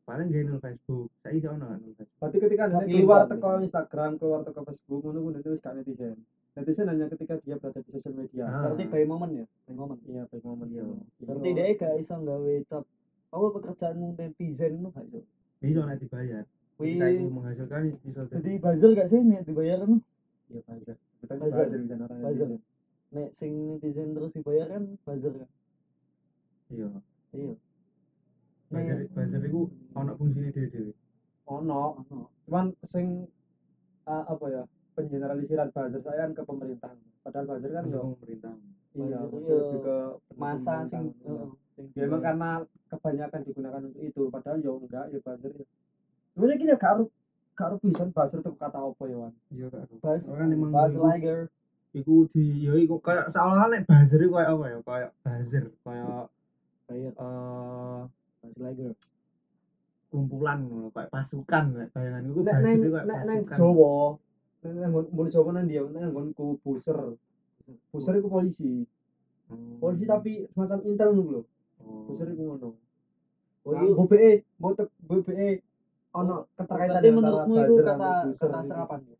Paling 0.04 0.28
gak 0.28 0.44
nol 0.44 0.60
Facebook. 0.60 1.08
Saya 1.18 1.32
iso 1.32 1.48
ono 1.48 1.64
nol 1.66 1.80
Facebook. 1.90 2.08
berarti 2.18 2.36
ketika 2.38 2.62
anda 2.64 2.76
Tapi 2.78 2.92
keluar 2.92 3.22
teko 3.24 3.48
lihat. 3.50 3.64
Instagram 3.64 4.10
keluar 4.16 4.40
teko 4.42 4.60
Facebook 4.62 5.00
ngono 5.02 5.18
kuwi 5.22 5.32
itu 5.38 5.50
gak 5.58 5.74
netizen 5.74 6.16
netizen 6.54 6.86
hanya 6.86 7.06
ketika 7.08 7.34
dia 7.40 7.56
berada 7.56 7.80
di 7.80 7.90
sosial 7.90 8.14
media 8.14 8.44
Ah. 8.44 8.70
berarti 8.70 8.84
by 8.86 9.02
moment 9.04 9.32
ya 9.32 9.44
by 9.64 9.74
moment 9.74 9.98
iya 10.04 10.22
baik 10.24 10.38
momen 10.40 10.70
Iya. 10.70 10.84
berarti 11.20 11.48
dia 11.50 11.66
gak 11.74 11.92
iso 11.98 12.14
nggawe 12.14 12.54
cap 12.64 12.84
apa 13.28 13.46
pekerjaanmu 13.50 14.06
netizen 14.14 14.72
lu 14.78 14.88
gak 14.88 15.02
iso 15.04 15.20
Bisa 15.58 15.82
nek 15.82 15.98
dibayar. 15.98 16.44
Wih. 16.74 16.94
Ketika 16.94 17.06
itu 17.08 17.26
menghasilkan 17.26 17.82
iso 17.98 18.20
jadi 18.28 18.50
buzzer 18.56 18.90
gak 18.92 19.08
sih 19.08 19.18
nek 19.20 19.42
dibayar 19.42 19.78
kan 19.80 19.92
iya 20.46 20.60
buzzer 20.62 20.96
kita 21.18 21.32
Buzzer. 21.34 21.66
buzzer 21.66 21.86
bisa 21.90 22.56
nek 23.10 23.28
sing 23.32 23.50
netizen 23.72 24.08
terus 24.12 24.30
dibayar 24.30 24.66
kan 24.68 24.82
buzzer 25.00 25.32
kan 25.34 25.48
Iya. 26.66 26.88
iya 27.32 27.54
Buzzer 28.66 28.98
buzzer 29.08 29.42
iku 29.44 29.60
ono 29.92 30.12
fungsine 30.14 30.48
dhewe-dhewe. 30.50 30.92
ono 31.46 31.80
ono 32.00 32.18
cuman 32.42 32.66
sing 32.82 33.28
ah, 34.04 34.24
apa 34.26 34.46
ya 34.48 34.62
pengeneralisiran 34.94 35.68
buzzer 35.70 36.00
saya 36.00 36.24
kan 36.24 36.32
ke 36.32 36.42
pemerintah 36.42 36.90
padahal 37.20 37.46
buzzer 37.48 37.70
kan 37.70 37.84
yo 37.86 38.16
pemerintah. 38.16 38.54
iya 38.92 39.18
Buzzer 39.22 39.30
masih 39.30 39.46
iya. 39.46 39.56
lebih 39.60 39.80
ke 39.80 39.96
masa 40.34 40.74
sing 40.84 41.04
Iya. 41.14 41.30
heeh, 41.30 41.48
sing 41.74 41.84
ya 41.90 42.02
emang 42.02 42.10
dibayar. 42.12 42.24
karena 42.24 42.50
kebanyakan 42.88 43.40
digunakan 43.42 43.80
untuk 43.84 44.02
itu 44.02 44.22
padahal 44.28 44.58
yo 44.58 44.72
enggak 44.78 45.04
ya 45.08 45.18
buzzer 45.20 45.52
ya 45.52 45.64
sebenarnya 46.32 46.56
gini 46.56 46.72
gak 46.72 46.90
harus 46.90 47.08
gak 47.54 47.66
harus 47.68 47.80
bisa 47.82 48.02
buzzer 48.08 48.38
itu 48.40 48.50
kata 48.56 48.78
apa 48.80 49.02
ya 49.04 49.16
Wan 49.20 49.32
Iya. 49.48 49.66
Buzz 49.94 50.22
Soalnya 50.24 50.40
kan 50.40 50.48
emang 50.50 50.70
Buzz 50.72 50.92
iku- 50.92 51.04
Liger 51.04 51.40
iku 51.94 52.14
di 52.26 52.44
ya 52.60 52.74
iku 52.74 52.98
kayak 52.98 53.28
seolah-olah 53.28 53.68
nek 53.70 53.84
buzzer 53.84 54.18
iku 54.18 54.34
kayak 54.34 54.50
apa 54.50 54.64
ya 54.66 54.78
kayak 54.82 55.10
buzzer 55.20 55.64
kayak 55.78 56.26
bayar 56.88 57.12
eh 57.16 58.00
Buzz 58.44 58.56
Lightyear. 58.60 58.94
Kumpulan 60.12 60.58
kayak 60.94 61.10
pasukan 61.10 61.64
kayak 61.90 62.12
ku 62.30 62.40
nek 62.46 62.56
buzzer 62.62 62.62
neng 62.62 62.74
itu 62.78 62.88
kayak 62.92 63.06
neng 63.06 63.40
pasukan. 63.42 63.56
Jawa 63.58 63.94
neng 64.64 64.90
nggon 64.92 65.26
Jawa 65.32 65.48
nang 65.56 65.66
dia 65.66 65.82
neng 65.82 66.12
nggonku 66.12 66.60
buser 66.62 66.96
buser 67.90 68.14
iku 68.20 68.28
polisi. 68.28 68.84
Hmm. 69.44 69.76
polisi 69.76 70.08
tapi 70.08 70.48
semacam 70.52 70.78
intel 70.86 71.10
ngono 71.12 71.30
lho. 71.30 71.42
Oh. 71.84 72.08
buser 72.08 72.30
iku 72.30 72.42
ngono. 72.54 72.70
Oh 73.64 73.72
Nah, 73.72 73.80
itu 73.80 73.96
BBE 73.96 74.30
botek 74.60 74.88
BBE 75.08 75.64
ono 76.12 76.44
keterkaitan 76.52 77.00
antara 77.00 77.16
menurutmu 77.16 77.54
itu 77.64 77.74
kata 77.80 77.88
kata 77.88 78.08
iku. 78.28 78.68
serapan 78.68 79.00
ya 79.08 79.16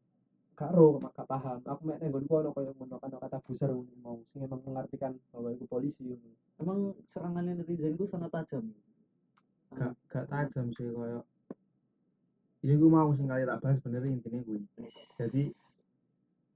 karo 0.55 1.03
gak 1.03 1.27
paham. 1.27 1.59
Aku 1.67 1.83
mek 1.87 1.99
neng 2.01 2.11
nggonku 2.15 2.33
ono 2.41 2.51
koyo 2.55 2.71
ngono 2.79 2.97
kan 3.03 3.11
kata 3.11 3.39
ngono 3.43 3.85
mau. 4.01 4.19
Sing 4.31 4.41
emang 4.47 4.63
mengartikan 4.63 5.13
bahwa 5.35 5.51
itu 5.51 5.65
polisi 5.67 6.17
emang 6.63 6.95
serangannya 7.11 7.61
netizen 7.61 7.99
itu 7.99 8.07
sangat 8.07 8.31
tajam? 8.31 8.65
Gak 9.75 9.93
gak 10.09 10.27
tajam 10.31 10.71
sih 10.75 10.89
koyo. 10.95 11.21
Ya 12.65 12.75
gue 12.81 12.91
mau 12.91 13.13
sing 13.13 13.29
kali 13.29 13.45
tak 13.45 13.61
bahas 13.61 13.79
bener 13.85 14.09
intinya 14.09 14.41
gue 14.41 14.57
jadi 15.21 15.53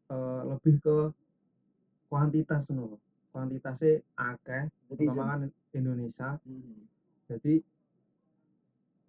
eh, 0.09 0.43
lebih 0.49 0.81
ke 0.81 0.97
kuantitas 2.09 2.65
lho. 2.73 2.97
kuantitasnya 3.29 4.01
akeh 4.17 4.73
terutama 4.89 5.37
kan 5.37 5.41
Indonesia. 5.77 6.41
Hmm. 6.49 6.89
jadi 7.29 7.61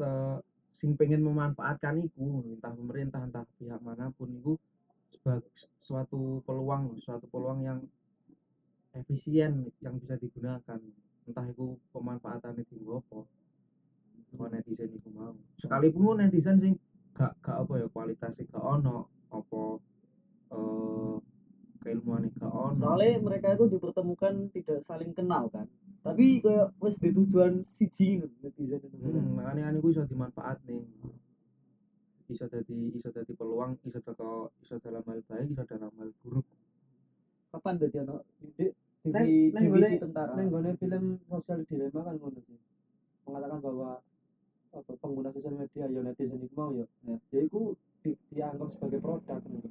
eh, 0.04 0.38
sing 0.76 0.96
pengen 0.96 1.24
memanfaatkan 1.24 2.04
itu 2.04 2.24
entah 2.56 2.72
pemerintah 2.72 3.24
entah 3.24 3.44
pihak 3.60 3.80
mana 3.84 4.12
pun 4.16 4.32
itu 4.32 4.60
sebagai 5.14 5.50
suatu 5.78 6.42
peluang 6.46 6.98
suatu 7.02 7.26
peluang 7.30 7.60
yang 7.66 7.80
efisien 8.94 9.70
yang 9.82 9.96
bisa 10.02 10.18
digunakan. 10.18 10.80
Entah 11.30 11.46
itu 11.46 11.78
pemanfaatan 11.94 12.58
itu 12.58 12.76
apa. 12.94 13.22
Apa 14.34 14.46
netizen 14.54 14.90
itu 14.94 15.10
mau. 15.14 15.34
Sekalipun 15.62 16.22
netizen 16.22 16.58
sing 16.58 16.74
gak 17.14 17.36
gak 17.44 17.68
apa 17.68 17.74
ya 17.84 17.88
kualitasnya 17.92 18.48
gak 18.48 18.64
ono 18.64 19.10
apa 19.34 19.62
eh 20.56 21.16
keilmuan 21.86 22.30
gak 22.38 22.50
ono. 22.50 22.82
Soalnya 22.82 23.22
mereka 23.22 23.54
itu 23.54 23.66
dipertemukan 23.70 24.50
tidak 24.54 24.86
saling 24.86 25.14
kenal 25.14 25.50
kan. 25.54 25.66
Tapi 26.00 26.40
kayak 26.40 26.72
wes 26.80 26.96
di 26.96 27.12
tujuan 27.12 27.68
siji 27.76 28.24
ngono, 28.24 28.34
netizen 28.42 28.80
itu. 28.80 28.98
Hmm, 29.04 29.36
makanya 29.36 29.70
kan 29.70 29.74
iku 29.78 29.88
iso 29.92 30.04
dimanfaat 30.08 30.58
nih. 30.66 30.80
Iso 32.30 32.46
dadi 32.46 32.94
iso 32.94 33.10
dadi 33.10 33.34
peluang, 33.34 33.74
iso 33.84 34.00
teko 34.00 34.54
iso 34.62 34.78
dalam 34.80 35.02
hal 35.04 35.20
baik, 35.26 35.50
iso 35.50 35.64
dalam 35.66 35.90
hal 35.98 36.10
buruk. 36.22 36.46
kapan 37.50 37.82
dadi 37.82 37.98
ono 38.00 38.22
Di- 38.38 38.70
di 39.02 39.10
Neng- 39.10 39.26
di- 39.26 39.50
neng 39.50 39.64
divisi 39.66 39.82
gone- 39.90 40.02
tentara 40.06 40.32
neng 40.38 40.48
gone 40.54 40.70
film 40.78 41.04
sosial 41.26 41.66
dilema 41.66 42.06
kan 42.06 42.14
ngono 42.16 42.38
sih 42.46 42.60
mengatakan 43.26 43.58
bahwa 43.60 43.90
apa 44.70 44.92
pengguna 45.02 45.34
sosial 45.34 45.58
media 45.58 45.90
ya 45.90 46.02
netizen 46.06 46.38
itu 46.38 46.54
mau 46.54 46.70
ya 46.72 46.86
Ya. 47.02 47.18
ya 47.34 47.40
itu 47.42 47.74
di, 48.06 48.14
dianggap 48.30 48.70
sebagai 48.70 49.02
produk 49.02 49.42
gitu. 49.42 49.70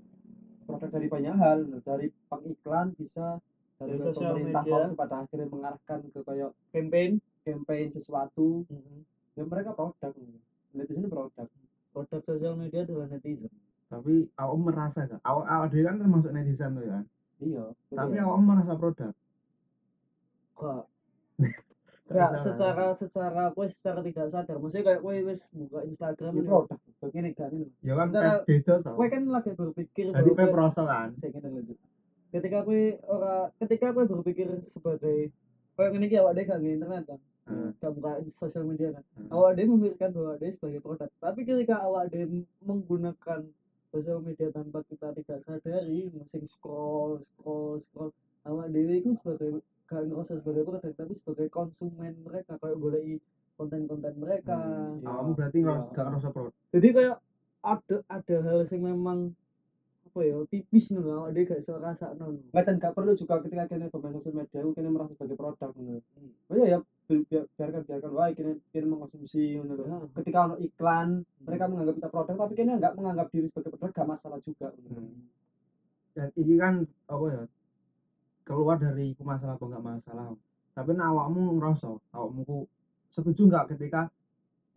produk 0.66 0.90
dari 0.90 1.06
banyak 1.06 1.34
hal 1.38 1.58
dari 1.80 2.10
pengiklan 2.26 2.86
bisa 2.98 3.38
dari 3.78 3.94
Dari 3.94 4.02
sosial 4.10 4.34
pemerintah 4.34 4.62
media. 4.66 4.74
hoax 4.74 4.90
pada 4.98 5.14
akhirnya 5.22 5.46
mengarahkan 5.46 6.00
ke 6.10 6.20
kayak 6.20 6.50
campaign 6.74 7.10
campaign 7.46 7.86
sesuatu 7.94 8.66
Mhm. 8.66 8.98
ya 9.38 9.46
mereka 9.46 9.70
produk 9.70 10.10
gitu. 10.10 10.34
netizen 10.74 11.06
itu 11.06 11.08
produk 11.08 11.46
produk 12.00 12.20
sosial 12.24 12.54
media 12.54 12.80
adalah 12.80 13.06
netizen 13.08 13.50
Tapi 13.86 14.28
awak 14.36 14.56
merasa 14.60 15.00
gak? 15.04 15.18
Awak 15.20 15.46
awak 15.46 15.66
dhewe 15.68 15.82
kan 15.82 15.96
termasuk 15.96 16.30
netizen 16.30 16.70
tuh 16.72 16.82
ya 16.82 16.92
kan. 16.92 17.04
iya 17.40 17.64
Tapi 17.90 18.14
Iya. 18.14 18.22
awak 18.22 18.38
merasa 18.40 18.72
produk. 18.74 19.12
kok 20.54 20.82
Gak 21.38 21.50
Enggak, 22.08 22.40
secara 22.40 22.86
secara 22.94 23.42
kowe 23.50 23.66
secara 23.68 24.00
tidak 24.00 24.26
sadar 24.28 24.56
maksudnya 24.56 24.84
kayak 24.86 25.00
kowe 25.00 25.16
wis 25.22 25.44
buka 25.50 25.84
Instagram 25.84 26.32
Iya, 26.32 26.38
ini 26.38 26.48
produk 26.48 26.78
begini 26.98 27.28
gak 27.32 27.48
ini 27.50 27.66
Ya 27.80 27.94
kan 27.94 28.08
kayak 28.10 28.38
beda 28.44 28.74
kowe 28.88 29.06
kan 29.06 29.22
lagi 29.26 29.50
berpikir 29.52 30.06
Jadi 30.10 30.28
kowe 30.28 30.36
kowe- 30.38 30.52
proso 30.52 30.82
kan. 30.84 31.08
kira 31.18 31.44
lanjut 31.44 31.78
ketika 32.28 32.58
kowe 32.60 32.80
ora 33.06 33.34
ketika 33.56 33.86
kowe 33.90 34.04
berpikir 34.06 34.48
sebagai 34.66 35.32
kayak 35.74 35.90
ngene 35.90 36.06
iki 36.06 36.16
awak 36.16 36.32
dhewe 36.32 36.44
gak 36.44 36.58
nge 36.58 36.70
internet 36.74 37.04
kan 37.06 37.18
Hmm. 37.48 37.72
buka 37.90 38.10
sosial 38.30 38.62
media 38.62 38.92
kan 38.92 39.04
Hmm. 39.14 39.28
awak 39.30 39.52
dhewe 39.54 39.68
memikirkan 39.70 40.10
bahwa 40.10 40.36
dia 40.36 40.52
sebagai 40.52 40.80
produk 40.80 41.08
tapi 41.16 41.40
ketika 41.42 41.80
awak 41.80 42.08
dhewe 42.08 42.44
menggunakan 42.60 43.40
sosial 43.88 44.18
media 44.18 44.48
tanpa 44.50 44.84
kita 44.84 45.10
tidak 45.14 45.40
sadari 45.42 46.08
masing 46.10 46.44
scroll 46.46 47.18
scroll 47.30 47.80
scroll 47.82 48.12
awak 48.44 48.68
dhewe 48.68 48.94
itu 48.96 49.16
sebagai 49.16 49.60
gak 49.84 50.04
ngerasa 50.04 50.32
sebagai 50.36 50.62
produk 50.62 50.92
tapi 50.92 51.14
sebagai 51.16 51.48
konsumen 51.48 52.12
mereka 52.20 52.52
kayak 52.56 52.76
boleh 52.76 53.16
konten-konten 53.54 54.14
mereka 54.14 54.54
Hmm. 54.54 55.00
Iya, 55.00 55.08
Awakmu 55.08 55.32
berarti 55.34 55.58
ngeros- 55.58 55.90
gak 55.90 56.04
ngerasa 56.06 56.28
produk. 56.30 56.52
jadi 56.70 56.88
kayak 56.90 57.16
ada 57.58 57.96
ada 58.06 58.36
hal 58.38 58.58
yang 58.62 58.82
memang 58.84 59.18
apa 60.04 60.20
ya 60.22 60.36
tipis 60.46 60.88
nih 60.88 61.00
awak 61.00 61.30
dhewe 61.30 61.44
gak 61.46 61.58
iso 61.58 61.72
rasakno 61.76 62.24
Nggak, 62.46 62.62
dan 62.62 62.76
gak 62.78 62.92
perlu 62.92 63.12
juga 63.14 63.40
ketika 63.40 63.64
kini 63.66 63.88
bermain 63.88 64.14
sosial 64.14 64.34
media 64.36 64.60
kini 64.66 64.88
merasa 64.88 65.12
sebagai 65.14 65.36
produk 65.36 65.68
gitu. 65.70 66.00
Hmm. 66.14 66.32
Oh 66.46 66.54
iya 66.54 66.66
ya 66.68 66.78
biarkan 67.08 67.82
biarkan 67.88 68.10
wah 68.12 68.28
kini 68.30 68.60
kini 68.68 68.86
mengkonsumsi 68.86 69.56
gitu. 69.56 69.82
Ya. 69.82 69.96
Ketika 70.12 70.38
ono 70.44 70.56
iklan 70.60 71.08
mereka 71.40 71.64
menganggap 71.66 71.94
kita 71.96 72.08
produk 72.12 72.34
tapi 72.36 72.52
kini 72.54 72.70
nggak 72.76 72.94
menganggap 72.94 73.28
diri 73.32 73.48
sebagai 73.48 73.72
produk 73.74 73.90
gak 73.96 74.08
masalah 74.08 74.38
juga. 74.44 74.68
Hmm. 74.76 75.24
Dan 76.12 76.28
ini 76.36 76.54
kan 76.56 76.74
apa 77.08 77.24
ya? 77.32 77.42
Keluar 78.44 78.76
dari 78.76 79.16
masalah 79.20 79.56
apa 79.56 79.64
enggak 79.64 79.84
masalah. 79.84 80.26
Tapi 80.76 80.90
nek 80.94 81.06
awakmu 81.10 81.42
ngerasa, 81.58 81.90
awakmu 82.12 82.40
ku 82.44 82.56
setuju 83.08 83.48
nggak 83.48 83.72
ketika 83.74 84.12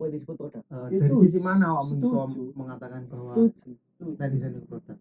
kowe 0.00 0.08
disebut 0.08 0.34
produk 0.34 0.64
eh, 0.66 0.96
Ya, 0.96 1.04
dari 1.04 1.12
setuju. 1.14 1.22
sisi 1.28 1.38
mana 1.38 1.76
awakmu 1.76 1.94
Setuju. 2.00 2.42
mengatakan 2.56 3.06
bahwa 3.06 3.32
netizen 4.00 4.52
itu 4.56 4.66
produk? 4.66 4.96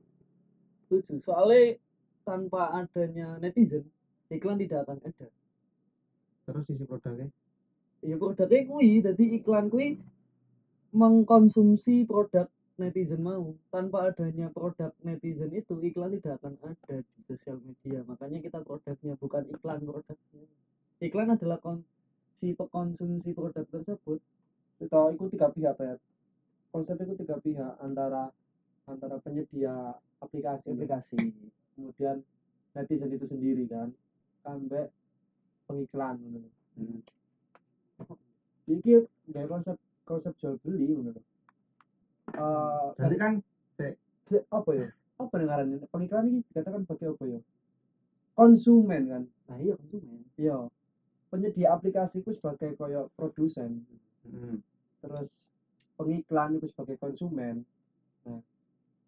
setuju 0.91 1.13
soalnya 1.23 1.79
tanpa 2.27 2.75
adanya 2.75 3.39
netizen 3.39 3.87
iklan 4.29 4.59
tidak 4.59 4.83
akan 4.85 4.99
ada 5.01 5.25
Terus 6.45 6.63
sisi 6.67 6.83
produknya? 6.85 7.27
Ya 8.01 8.17
produknya 8.17 8.65
kui 8.65 9.01
jadi 9.01 9.25
iklan 9.37 9.69
kui 9.69 10.01
mengkonsumsi 10.91 12.09
produk 12.09 12.49
netizen 12.81 13.21
mau. 13.21 13.53
Tanpa 13.69 14.09
adanya 14.09 14.49
produk 14.49 14.91
netizen 15.05 15.53
itu 15.53 15.77
iklan 15.79 16.17
tidak 16.17 16.41
akan 16.41 16.57
ada 16.65 17.05
di 17.05 17.19
sosial 17.29 17.61
media. 17.61 18.01
Makanya 18.09 18.41
kita 18.41 18.59
produknya 18.65 19.13
bukan 19.21 19.45
iklan 19.53 19.85
produknya. 19.85 20.43
Iklan 21.01 21.33
adalah 21.33 21.61
kon 21.61 21.85
si 22.33 22.57
pekonsumsi 22.57 23.37
produk 23.37 23.65
tersebut. 23.69 24.19
Itu 24.81 24.97
itu 25.13 25.25
tiga 25.37 25.53
pihak 25.53 25.77
ya. 25.77 25.95
Konsep 26.73 26.97
itu 27.05 27.13
tiga 27.21 27.37
pihak 27.37 27.77
antara 27.85 28.33
antara 28.89 29.21
penyedia 29.21 29.93
aplikasi, 30.17 30.73
aplikasi. 30.73 31.19
Kemudian 31.77 32.25
netizen 32.73 33.11
itu 33.13 33.25
sendiri 33.27 33.63
kan, 33.67 33.91
sampai 34.41 34.87
pengiklan. 35.71 36.15
Hmm. 36.75 36.99
Iki 38.67 39.07
nggak 39.31 39.47
konsep 39.47 39.75
konsep 40.03 40.33
jual 40.43 40.59
beli 40.59 40.91
gitu. 40.91 41.11
Eh, 42.35 42.87
Jadi 42.99 43.15
kan 43.15 43.33
Se- 44.27 44.45
apa 44.51 44.71
ya? 44.75 44.87
Apa 45.17 45.33
nih 45.39 45.45
ngarannya 45.47 45.77
pengiklan 45.89 46.27
ini 46.29 46.39
dikatakan 46.51 46.83
sebagai 46.85 47.15
apa 47.15 47.23
ya? 47.25 47.39
Konsumen 48.35 49.01
kan? 49.07 49.23
Nah 49.47 49.57
iya 49.63 49.73
konsumen. 49.79 50.21
Iya. 50.35 50.67
Penyedia 51.31 51.67
aplikasi 51.71 52.19
itu 52.21 52.35
sebagai 52.35 52.75
koyo 52.75 53.07
produsen. 53.15 53.87
Hmm, 54.27 54.59
terus 54.99 55.47
pengiklan 55.95 56.59
itu 56.59 56.67
sebagai 56.69 56.99
konsumen. 56.99 57.63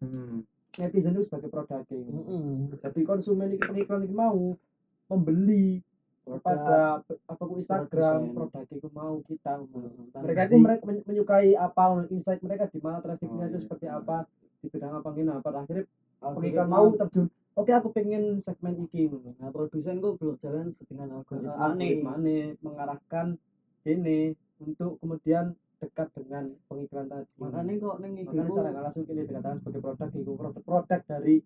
Hmm, 0.02 0.42
netizen 0.76 1.14
itu 1.14 1.24
sebagai 1.30 1.48
produk 1.48 1.86
Mm-mm. 1.86 2.74
jadi 2.82 3.00
konsumen 3.06 3.54
itu 3.54 3.62
pengiklan 3.62 4.04
itu 4.04 4.14
mau 4.14 4.58
membeli 5.06 5.78
pada 6.24 7.04
apa 7.04 7.42
ku 7.44 7.54
Instagram 7.56 8.32
produk 8.32 8.64
itu 8.64 8.88
mau 8.90 9.20
kita 9.20 9.60
Mm-mm. 9.60 10.08
mereka 10.16 10.40
itu 10.48 10.56
mereka 10.56 10.82
men- 10.82 11.04
menyukai 11.04 11.52
apa 11.52 12.08
insight 12.08 12.40
mereka 12.40 12.64
di 12.66 12.80
mana 12.80 13.04
trafficnya 13.04 13.44
Oh, 13.44 13.50
itu 13.52 13.58
iya. 13.60 13.62
seperti 13.62 13.86
apa 13.86 14.16
di 14.58 14.66
bidang 14.72 15.04
apa 15.04 15.08
gini 15.12 15.28
apa 15.28 15.48
akhirnya 15.52 15.84
Algoritma- 16.24 16.34
pengiklan 16.34 16.68
mau 16.72 16.86
terjun 16.96 17.26
oke 17.54 17.70
aku 17.70 17.88
pengen 17.92 18.40
segmen 18.40 18.74
iki 18.80 19.06
ngono. 19.06 19.36
nah 19.36 19.52
produsen 19.52 20.00
kok 20.00 20.16
berjalan 20.16 20.72
dengan 20.88 21.08
algoritma 21.20 22.12
nih 22.16 22.56
mengarahkan 22.64 23.36
ini 23.84 24.32
untuk 24.58 24.96
kemudian 25.04 25.52
dekat 25.76 26.08
dengan 26.16 26.56
pengiklan 26.64 27.04
tadi 27.04 27.28
makanya 27.36 27.72
kok 27.76 27.96
neng 28.00 28.12
makanya 28.16 28.48
secara 28.48 28.80
langsung 28.80 29.04
ini 29.04 29.22
dikatakan 29.28 29.58
sebagai 29.60 29.80
produk 29.84 30.08
itu 30.08 30.32
produk 30.32 30.62
produk 30.64 31.00
dari 31.04 31.36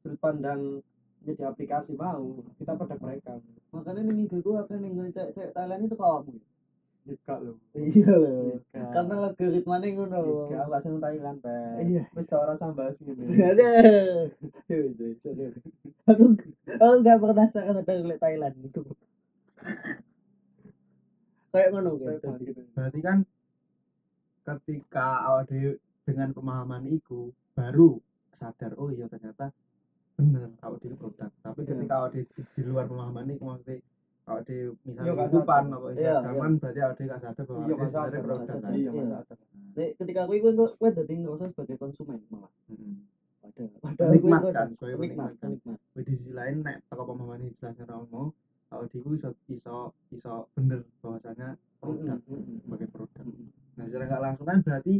sudut 0.00 0.18
pandang 0.18 0.80
jadi 1.22 1.42
aplikasi 1.50 1.94
mau 1.94 2.42
kita 2.58 2.74
produk 2.74 2.98
mereka. 2.98 3.32
Makanya 3.70 4.02
neng 4.04 4.26
itu 4.26 4.50
akan 4.52 4.78
neng 4.82 5.10
cek-cek 5.14 5.54
Thailand 5.54 5.86
itu 5.86 5.96
kawamu 5.96 6.34
juga 7.02 7.34
loh. 7.42 7.56
Iya 7.74 8.14
loh. 8.14 8.62
Juga. 8.62 8.82
karena 8.94 9.14
algoritma 9.26 9.76
nih 9.82 9.90
ngono 9.98 10.20
gak 10.54 10.80
seneng 10.86 11.02
Thailand 11.02 11.38
pe 11.42 11.54
Iya. 11.82 12.04
wis 12.14 12.30
ora 12.30 12.54
sambal 12.54 12.94
sih 12.94 13.06
ada 13.10 13.68
aku 16.06 16.24
aku 16.78 16.94
nggak 17.02 17.18
pernah 17.18 17.46
sadar 17.50 17.74
sadar 17.82 17.96
lihat 18.06 18.20
Thailand 18.22 18.54
itu. 18.62 18.82
Kayak 21.52 21.68
ngono 21.74 21.90
balik 21.98 22.22
gitu. 22.46 22.62
Berarti 22.72 23.00
kan 23.02 23.18
ketika 24.42 25.26
dhewe 25.46 25.78
dengan 26.06 26.30
pemahaman 26.34 26.86
itu 26.86 27.30
baru 27.54 27.98
sadar 28.34 28.74
oh 28.78 28.90
iya 28.90 29.06
ternyata 29.06 29.50
bener. 30.22 30.48
Dhewe 30.78 30.94
produk. 30.94 31.30
Tapi 31.36 31.60
Iya. 31.60 31.68
ketika 31.68 31.94
dhewe 32.06 32.22
di, 32.28 32.42
di 32.46 32.62
luar 32.62 32.84
pemahaman 32.86 33.26
itu 33.28 33.42
maksudnya 33.42 33.76
Iya, 34.22 34.70
misalnya 34.86 35.12
gak 35.12 35.18
kehidupan 35.26 35.62
apa 35.68 35.86
Iya, 35.92 36.14
Instagraman 36.14 36.52
berarti 36.54 36.78
dhewe 36.78 37.04
gak 37.04 37.20
sadar 37.20 37.44
bahwa 37.44 37.58
iya 37.58 37.66
dhewe 37.66 37.84
sebenarnya 37.84 38.20
produk 38.22 38.56
kan? 38.56 38.72
Iya 38.72 38.90
Iya. 38.92 39.90
ketika 39.96 40.20
aku 40.22 40.32
itu 40.34 40.48
kowe 40.72 40.88
dadi 40.88 41.14
ngerasa 41.16 41.44
sebagai 41.50 41.76
konsumen 41.76 42.18
malah. 42.28 42.50
Hmm. 42.68 43.02
Penikmat 43.92 44.40
kowe 44.40 44.52
kan, 44.52 44.66
sebagai 44.70 44.96
penikmat 44.96 45.32
kan. 45.36 45.52
di 45.92 46.02
sisi 46.08 46.30
lain 46.30 46.62
nek 46.62 46.86
teko 46.86 47.02
pemahaman 47.04 47.42
ini 47.42 47.50
jelasnya 47.56 47.84
Romo 47.84 48.30
awak 48.70 48.86
dhewe 48.88 49.12
iso 49.12 49.28
iso 49.46 49.76
iso 50.08 50.46
bener 50.54 50.80
bahwasanya 51.00 51.48
produk 51.78 52.18
sebagai 52.62 52.88
produk. 52.88 53.24
Nah 53.74 53.84
secara 53.84 54.04
nggak 54.06 54.22
langsung 54.22 54.46
kan 54.46 54.58
berarti 54.62 54.94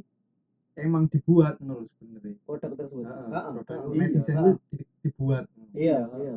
emang 0.74 1.04
dibuat 1.06 1.60
nul 1.60 1.86
sebenarnya. 1.94 2.34
Produk 2.42 2.70
tersebut. 2.74 3.04
Produk. 3.04 3.76
Iya, 3.88 4.00
netizen 4.02 4.36
heeh. 4.36 4.44
itu 4.50 4.60
di- 4.74 4.88
dibuat. 5.02 5.44
Iya 5.74 6.06
iya. 6.22 6.34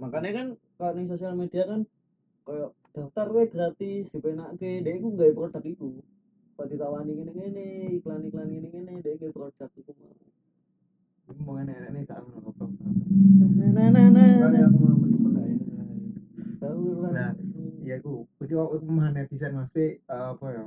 Makanya 0.00 0.30
kan 0.34 0.46
kalau 0.80 0.92
di 0.96 1.04
sosial 1.06 1.34
media 1.36 1.64
kan 1.68 1.80
kayak 2.48 2.70
daftar 2.96 3.26
we 3.30 3.44
gratis 3.46 4.08
dipenake. 4.10 4.82
Dek 4.82 4.94
iku 4.98 5.08
gawe 5.14 5.32
produk 5.36 5.64
iku 5.64 6.00
kok 6.58 6.66
ditawani 6.74 7.14
ngene-ngene 7.14 7.66
iklan-iklan 8.02 8.50
ngene-ngene 8.50 8.98
dek 8.98 9.14
gawe 9.22 9.30
produk 9.30 9.70
iku 9.78 9.94
mau 9.94 10.10
ini 10.18 11.40
mau 11.44 11.54
enak 11.60 11.92
ini 11.92 12.08
gak 12.08 12.18
ngono 12.24 12.50
apa 12.50 12.64
nah 12.66 13.88
nah 13.92 14.08
nah 14.10 14.26
nah 14.48 14.66
aku 14.66 14.78
mau 14.82 15.30
saya 15.38 15.54
Lah, 17.08 17.32
ya 17.86 17.96
aku 18.02 18.26
jadi 18.42 18.58
aku 18.58 18.84
pemahaman 18.84 19.22
netizen 19.22 19.54
mesti 19.54 20.02
eh, 20.02 20.26
apa 20.34 20.46
ya? 20.50 20.64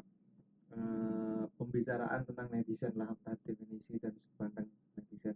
Eh, 0.72 1.44
pembicaraan 1.60 2.24
tentang 2.24 2.48
netizen 2.50 2.96
lah 2.96 3.12
apa 3.12 3.36
definisi 3.46 4.00
dan 4.02 4.16
pandang 4.40 4.66
netizen. 4.98 5.36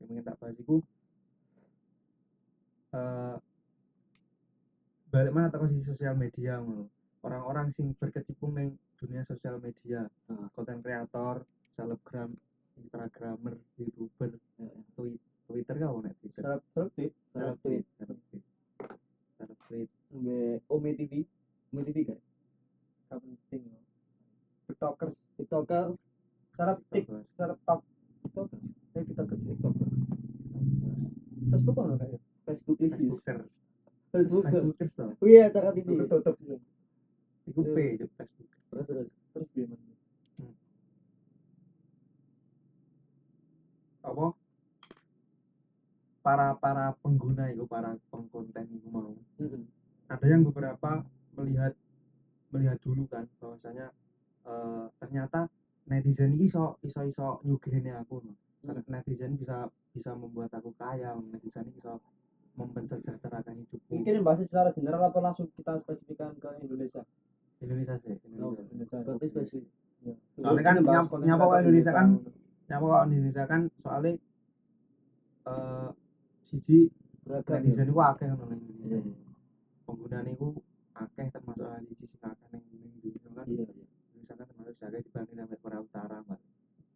Yang 0.00 0.08
ingin 0.08 0.24
tak 0.24 0.38
bahas 0.40 0.56
itu 0.56 0.80
eh 2.96 3.36
balik 5.12 5.32
mana 5.32 5.52
teko 5.52 5.68
sisi 5.68 5.84
sosial 5.92 6.16
media 6.16 6.58
ngono. 6.60 6.88
Orang-orang 7.26 7.68
sing 7.74 7.92
berkecimpung 8.00 8.52
ning 8.56 8.68
dunia 8.96 9.22
sosial 9.26 9.60
media. 9.60 10.08
Ah. 10.32 10.48
konten 10.56 10.80
kreator 10.80 11.44
selebgram 11.74 12.32
instagramer 12.80 13.54
youtuber 13.76 14.32
Twi- 14.96 15.20
twitter 15.46 15.76
kau 15.80 16.00
nek 16.00 16.16
twitter? 16.20 16.42
Serap 16.44 16.60
serap 16.72 16.88
tweet 16.96 17.12
Serap 17.32 17.56
tweet. 17.62 17.84
Serap 18.00 18.18
tweet. 18.32 18.44
Tweet. 19.66 19.90
Ome 20.72 20.90
TV 20.96 21.12
Ome 21.72 21.82
TV 21.84 21.98
kan 22.08 22.18
gak 23.06 23.20
penting. 23.22 23.62
Loh 23.70 23.84
tiktokers. 24.66 25.16
TikToker 25.38 25.86
serap 26.56 26.78
tik 26.90 27.06
serap 27.38 27.58
top 27.68 27.80
tiktokers. 28.24 28.64
Eh 28.96 29.02
tiktokers 29.06 29.40
tiktokers. 29.46 29.94
Facebook 31.46 31.74
kan 31.78 31.94
kayak 32.00 32.20
Facebook 32.46 32.78
list. 32.78 32.96
Facebook 34.14 34.44
Facebookers 34.46 34.92
oh 35.20 35.26
iya 35.28 35.50
cara 35.50 35.74
Facebook 35.74 36.06
tutup 36.08 36.36
iku 37.50 37.60
P 37.62 37.76
juk 38.00 38.10
Facebook 38.16 38.50
terus 38.70 38.86
terus. 38.86 39.08
Terus 39.34 39.48
gimana 39.52 39.96
apa? 44.06 44.26
Para 46.22 46.54
para 46.58 46.94
pengguna 47.02 47.50
itu 47.50 47.66
para 47.66 47.98
pengkonten 48.10 48.66
itu 48.70 48.86
mau. 48.90 49.14
Mm-mm. 49.38 49.66
ada 50.06 50.26
yang 50.26 50.46
beberapa 50.46 51.02
melihat 51.34 51.74
melihat 52.54 52.78
dulu 52.82 53.10
kan 53.10 53.26
bahwasanya 53.42 53.90
eh, 54.46 54.86
ternyata 55.02 55.50
netizen 55.90 56.38
ini 56.38 56.46
iso 56.46 56.78
iso 56.82 57.02
iso 57.02 57.26
nyugihne 57.42 57.94
aku 57.94 58.22
no. 58.22 58.32
Hmm. 58.66 58.82
netizen 58.90 59.38
bisa 59.38 59.70
bisa 59.94 60.10
membuat 60.14 60.50
aku 60.54 60.74
kaya 60.74 61.14
netizen 61.30 61.66
ini 61.66 61.78
bisa 61.78 61.98
mempersejahterakan 62.56 63.54
mungkin 63.88 64.24
bahas 64.24 64.40
secara 64.42 64.72
general 64.72 65.00
apa 65.06 65.18
langsung 65.20 65.46
kita 65.52 65.76
spesifikkan 65.84 66.32
ke 66.40 66.48
Indonesia? 66.64 67.04
Indonesia 67.60 67.94
sih 68.00 68.16
Oh, 68.40 68.56
Indonesia. 68.56 68.64
Indonesia. 68.72 68.96
Berarti 69.04 69.26
spesifik. 69.28 69.64
Ya. 70.04 70.14
Soalnya 70.36 70.62
kan 70.64 70.74
nyapa 71.24 71.44
kok 71.44 71.58
Indonesia 71.62 71.92
kan? 71.92 72.06
Indonesia. 72.16 72.32
nyapa 72.68 72.84
kok 72.84 73.02
Indonesia 73.08 73.44
kan? 73.44 73.60
Soalnya 73.80 74.12
eh 75.46 75.88
siji 76.42 76.78
netizen 77.26 77.86
itu 77.86 77.98
akeh 78.00 78.26
ngono 78.26 78.44
ning 78.50 78.60
Iya, 78.82 78.98
Indonesia. 78.98 78.98
Iya. 79.02 79.14
penggunaan 79.86 80.26
itu 80.26 80.48
akeh 80.94 81.26
termasuk 81.30 81.66
ahli 81.66 81.86
siji 81.92 82.06
sing 82.10 82.20
akeh 82.22 82.46
ning 82.52 82.64
ning 82.82 82.92
dunia 83.02 83.30
kan? 83.36 83.46
Iya 83.46 83.64
iya. 83.66 83.84
Indonesia 84.14 84.34
kan 84.36 84.46
termasuk 84.50 84.74
akeh 84.80 85.00
dibanding 85.04 85.36
sampai 85.38 85.58
Korea 85.62 85.80
Utara 85.84 86.16
mbak. 86.24 86.40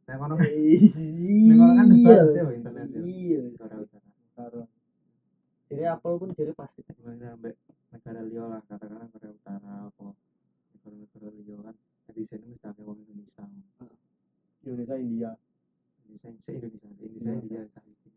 Nah 0.09 0.17
kono 0.21 0.35
kan 0.35 0.49
iya 0.51 1.55
kono 1.55 1.73
kan 1.79 1.87
Pak, 1.89 2.53
internet 2.59 2.87
ya. 2.91 3.01
iya 3.05 3.41
Korea 3.55 3.79
Utara 3.85 4.09
Karo. 4.35 4.63
Jadi 6.11 6.19
Apple 6.19 6.19
pun 6.19 6.31
jadi 6.35 6.53
pasti 6.59 6.81
dibanding 6.83 7.31
sampai 7.31 7.53
negara 7.95 8.21
liya 8.27 8.45
lah 8.51 8.61
katakanlah 8.67 9.07
Korea 9.15 9.31
Utara 9.31 9.75
apa 9.87 10.07
negara-negara 10.75 11.29
liya 11.39 11.57
kan 11.63 11.75
netizen 12.11 12.41
mesti 12.51 12.67
akeh 12.67 12.83
wong 12.83 12.99
Indonesia. 13.07 13.45
Indonesia 14.67 14.97
India. 14.99 15.31
Indonesia 16.11 16.31
se 16.43 16.51
Indonesia 16.59 16.91
se 16.91 17.05
Indonesia. 17.07 17.33
India 17.39 17.63
saiki 17.71 18.11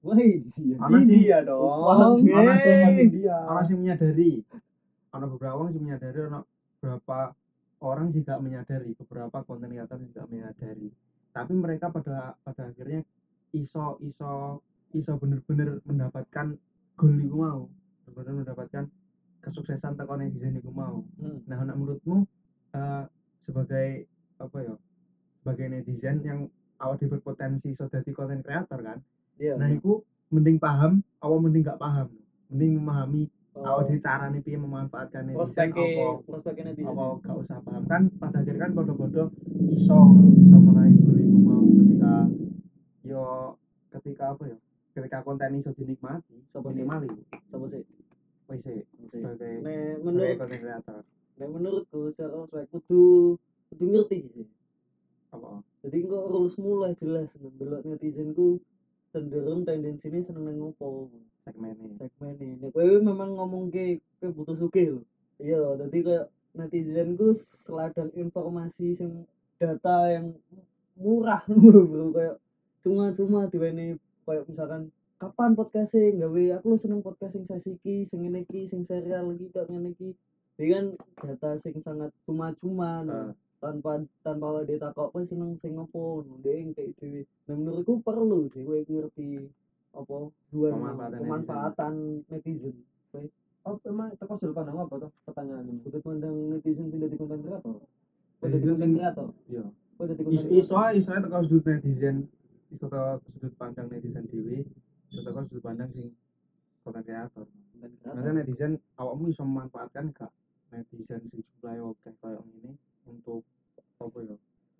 wah 0.00 0.16
iya 0.16 0.76
Ana 0.80 0.98
sing- 1.04 1.20
India 1.20 1.38
dong. 1.44 1.84
Ana 1.84 2.54
sing. 2.56 3.12
India? 3.12 3.36
Orang 3.44 3.66
menyadari? 3.76 4.40
Ada 5.12 5.26
beberapa 5.28 5.54
orang 5.60 5.70
sing 5.76 5.82
menyadari 5.84 6.18
ada 6.24 6.40
beberapa 6.80 7.18
orang 7.84 8.08
sih 8.08 8.24
gak 8.24 8.40
menyadari 8.40 8.96
beberapa 8.96 9.44
konten 9.44 9.68
kreator 9.68 10.00
sih 10.00 10.08
gak 10.16 10.28
menyadari. 10.32 10.88
Tapi 11.36 11.52
mereka 11.52 11.92
pada 11.92 12.40
pada 12.40 12.72
akhirnya 12.72 13.04
iso 13.52 14.00
iso 14.00 14.64
iso 14.96 15.12
bener-bener 15.20 15.84
mendapatkan 15.84 16.56
goal 16.96 17.16
iku 17.20 17.36
mau. 17.36 17.60
Bener-bener 18.04 18.32
mendapatkan 18.42 18.84
kesuksesan 19.44 19.94
teko 19.94 20.18
netizen 20.18 20.58
iku 20.58 20.74
mau. 20.74 21.06
Hmm. 21.22 21.38
nah 21.46 21.62
anak 21.62 21.78
menurutmu 21.78 22.26
eh, 22.74 23.04
sebagai 23.38 24.10
apa 24.42 24.56
ya 24.64 24.74
sebagai 25.38 25.66
netizen 25.70 26.18
yang 26.26 26.50
awal 26.82 26.98
berpotensi 26.98 27.72
so 27.72 27.88
dadi 27.88 28.12
konten 28.12 28.44
kreator 28.44 28.84
kan 28.84 28.98
iya 29.40 29.56
nah 29.56 29.70
itu 29.72 30.04
mending 30.28 30.60
paham 30.60 31.00
awal 31.22 31.38
mending 31.38 31.62
gak 31.62 31.78
paham? 31.78 32.10
Mending 32.50 32.82
memahami 32.82 33.24
Oh, 33.56 33.64
awal 33.64 33.88
di 33.88 33.96
carane 33.96 34.44
piye 34.44 34.60
memanfaatkan 34.60 35.32
netizen 35.32 35.72
apa 35.72 36.12
apa 36.92 37.04
gak 37.24 37.36
usah 37.40 37.56
paham. 37.64 37.88
Kan 37.88 38.12
pada 38.20 38.44
akhirnya 38.44 38.68
kan 38.68 38.76
bodoh-bodoh 38.76 39.32
iso 39.72 40.12
iso 40.44 40.56
meraih 40.60 40.92
iku 40.92 41.38
mau 41.40 41.64
ketika 41.64 42.28
yo 43.00 43.56
ketika 43.96 44.36
apa 44.36 44.52
ya 44.52 44.56
ketika 44.96 45.20
konten 45.20 45.60
iso 45.60 45.76
dinikmati 45.76 46.40
Sopo 46.48 46.72
sih? 46.72 46.80
minimal 46.80 47.04
iku 47.04 47.20
Siapa 47.52 47.66
sih? 47.68 47.82
Wis 48.48 48.60
sih, 48.64 48.80
Nek 49.60 50.00
menurut 50.00 50.40
konten 50.40 50.58
kreator. 50.64 51.02
nek 51.36 51.48
menurutku 51.52 51.98
secara 52.16 52.32
prospek 52.48 52.64
kudu 52.72 53.02
kudu 53.68 53.84
ngerti 53.92 54.18
sih. 54.32 54.46
Apa? 55.36 55.60
Jadi 55.84 56.08
kok 56.08 56.24
rules 56.32 56.56
mulai 56.56 56.96
jelas 56.96 57.28
ndelok 57.36 57.84
netizen 57.84 58.32
ku 58.32 58.56
cenderung 59.12 59.68
tendensinya 59.68 60.24
seneng 60.24 60.48
nang 60.48 60.56
ngopo 60.62 61.12
segmennya 61.44 61.92
segmen 62.00 62.40
ini. 62.40 62.66
Kowe 62.72 62.88
memang 63.04 63.36
ngomong 63.36 63.68
ke 63.68 64.00
kowe 64.22 64.32
butuh 64.32 64.56
lho. 64.56 65.04
Iya 65.36 65.76
jadi 65.84 65.98
kayak 66.00 66.26
netizen 66.56 67.20
ku 67.20 67.36
seladang 67.36 68.08
informasi 68.16 68.96
sing 68.96 69.28
data 69.60 70.08
yang 70.08 70.32
murah 70.96 71.44
lho 71.52 71.84
bro. 71.84 72.04
Kayak 72.16 72.36
cuma-cuma 72.80 73.50
diweni 73.50 73.98
kayak 74.26 74.44
misalkan 74.44 74.82
kapan 75.16 75.54
podcasting? 75.54 76.18
Gawe 76.18 76.58
aku 76.58 76.66
lu 76.66 76.76
seneng 76.76 77.00
podcast 77.00 77.32
sing 77.32 77.46
sesi 77.46 77.72
iki 77.72 78.04
sing 78.04 78.20
ngene 78.20 78.42
iki 78.42 78.66
sing 78.66 78.82
serial 78.84 79.30
iki 79.32 79.48
kok 79.48 79.70
ngene 79.70 79.94
iki. 79.94 80.12
Jadi 80.56 80.68
kan 80.68 80.84
data 81.22 81.50
sing 81.56 81.78
sangat 81.80 82.10
cuma-cuma 82.24 83.06
Eh. 83.06 83.30
tanpa 83.56 83.92
tanpa 84.20 84.60
dhewe 84.62 84.76
takok 84.76 85.10
kowe 85.10 85.22
seneng 85.22 85.56
sing 85.56 85.74
ngopo 85.74 86.20
ndek 86.40 86.74
kayak 86.74 86.92
dhewe. 86.98 87.20
Nah 87.46 87.54
menurutku 87.54 88.02
perlu 88.02 88.50
sih 88.50 88.62
kowe 88.62 88.76
ngerti 88.76 89.46
apa 89.96 90.16
dua 90.52 90.68
Pemanfaatan 90.70 91.18
pemanfaatan 91.22 91.92
netizen. 92.28 92.76
Oh 93.66 93.80
emang 93.82 94.12
teko 94.14 94.36
sudut 94.36 94.54
pandang 94.54 94.78
apa 94.78 94.94
tuh 95.00 95.10
pertanyaan 95.24 95.66
ini? 95.66 95.80
Sudut 95.82 96.02
pandang 96.02 96.34
netizen 96.52 96.86
sing 96.86 96.98
dadi 97.00 97.16
konten 97.16 97.40
kreator? 97.40 97.80
Kok 98.38 98.44
Netizen 98.44 98.52
dadi 98.52 98.66
konten 98.68 98.86
sing- 98.86 98.98
kreator? 99.00 99.28
Iya. 99.48 99.64
Kok 99.96 100.04
dadi 100.04 100.22
konten 100.22 100.36
iso 100.54 100.76
iso 100.92 101.10
teko 101.10 101.38
sudut 101.42 101.64
netizen 101.66 102.16
iso 102.72 102.86
teko 102.90 103.20
sudut 103.22 103.52
pandang 103.60 103.86
netizen 103.90 104.26
iso 104.30 105.20
teko 105.22 105.40
sudut 105.46 105.62
pandang 105.62 105.90
sing 105.94 106.10
konten 106.82 107.02
kreator. 107.02 107.46
Maksudnya 107.82 108.32
netizen 108.42 108.72
awakmu 108.98 109.30
iso 109.30 109.42
memanfaatkan 109.42 110.14
gak 110.14 110.32
netizen 110.72 111.22
sing 111.30 111.42
jumlahe 111.42 111.80
oke 111.82 112.10
kayak 112.22 112.42
ini 112.62 112.72
untuk 113.06 113.42
apa 114.02 114.18
ya? 114.22 114.36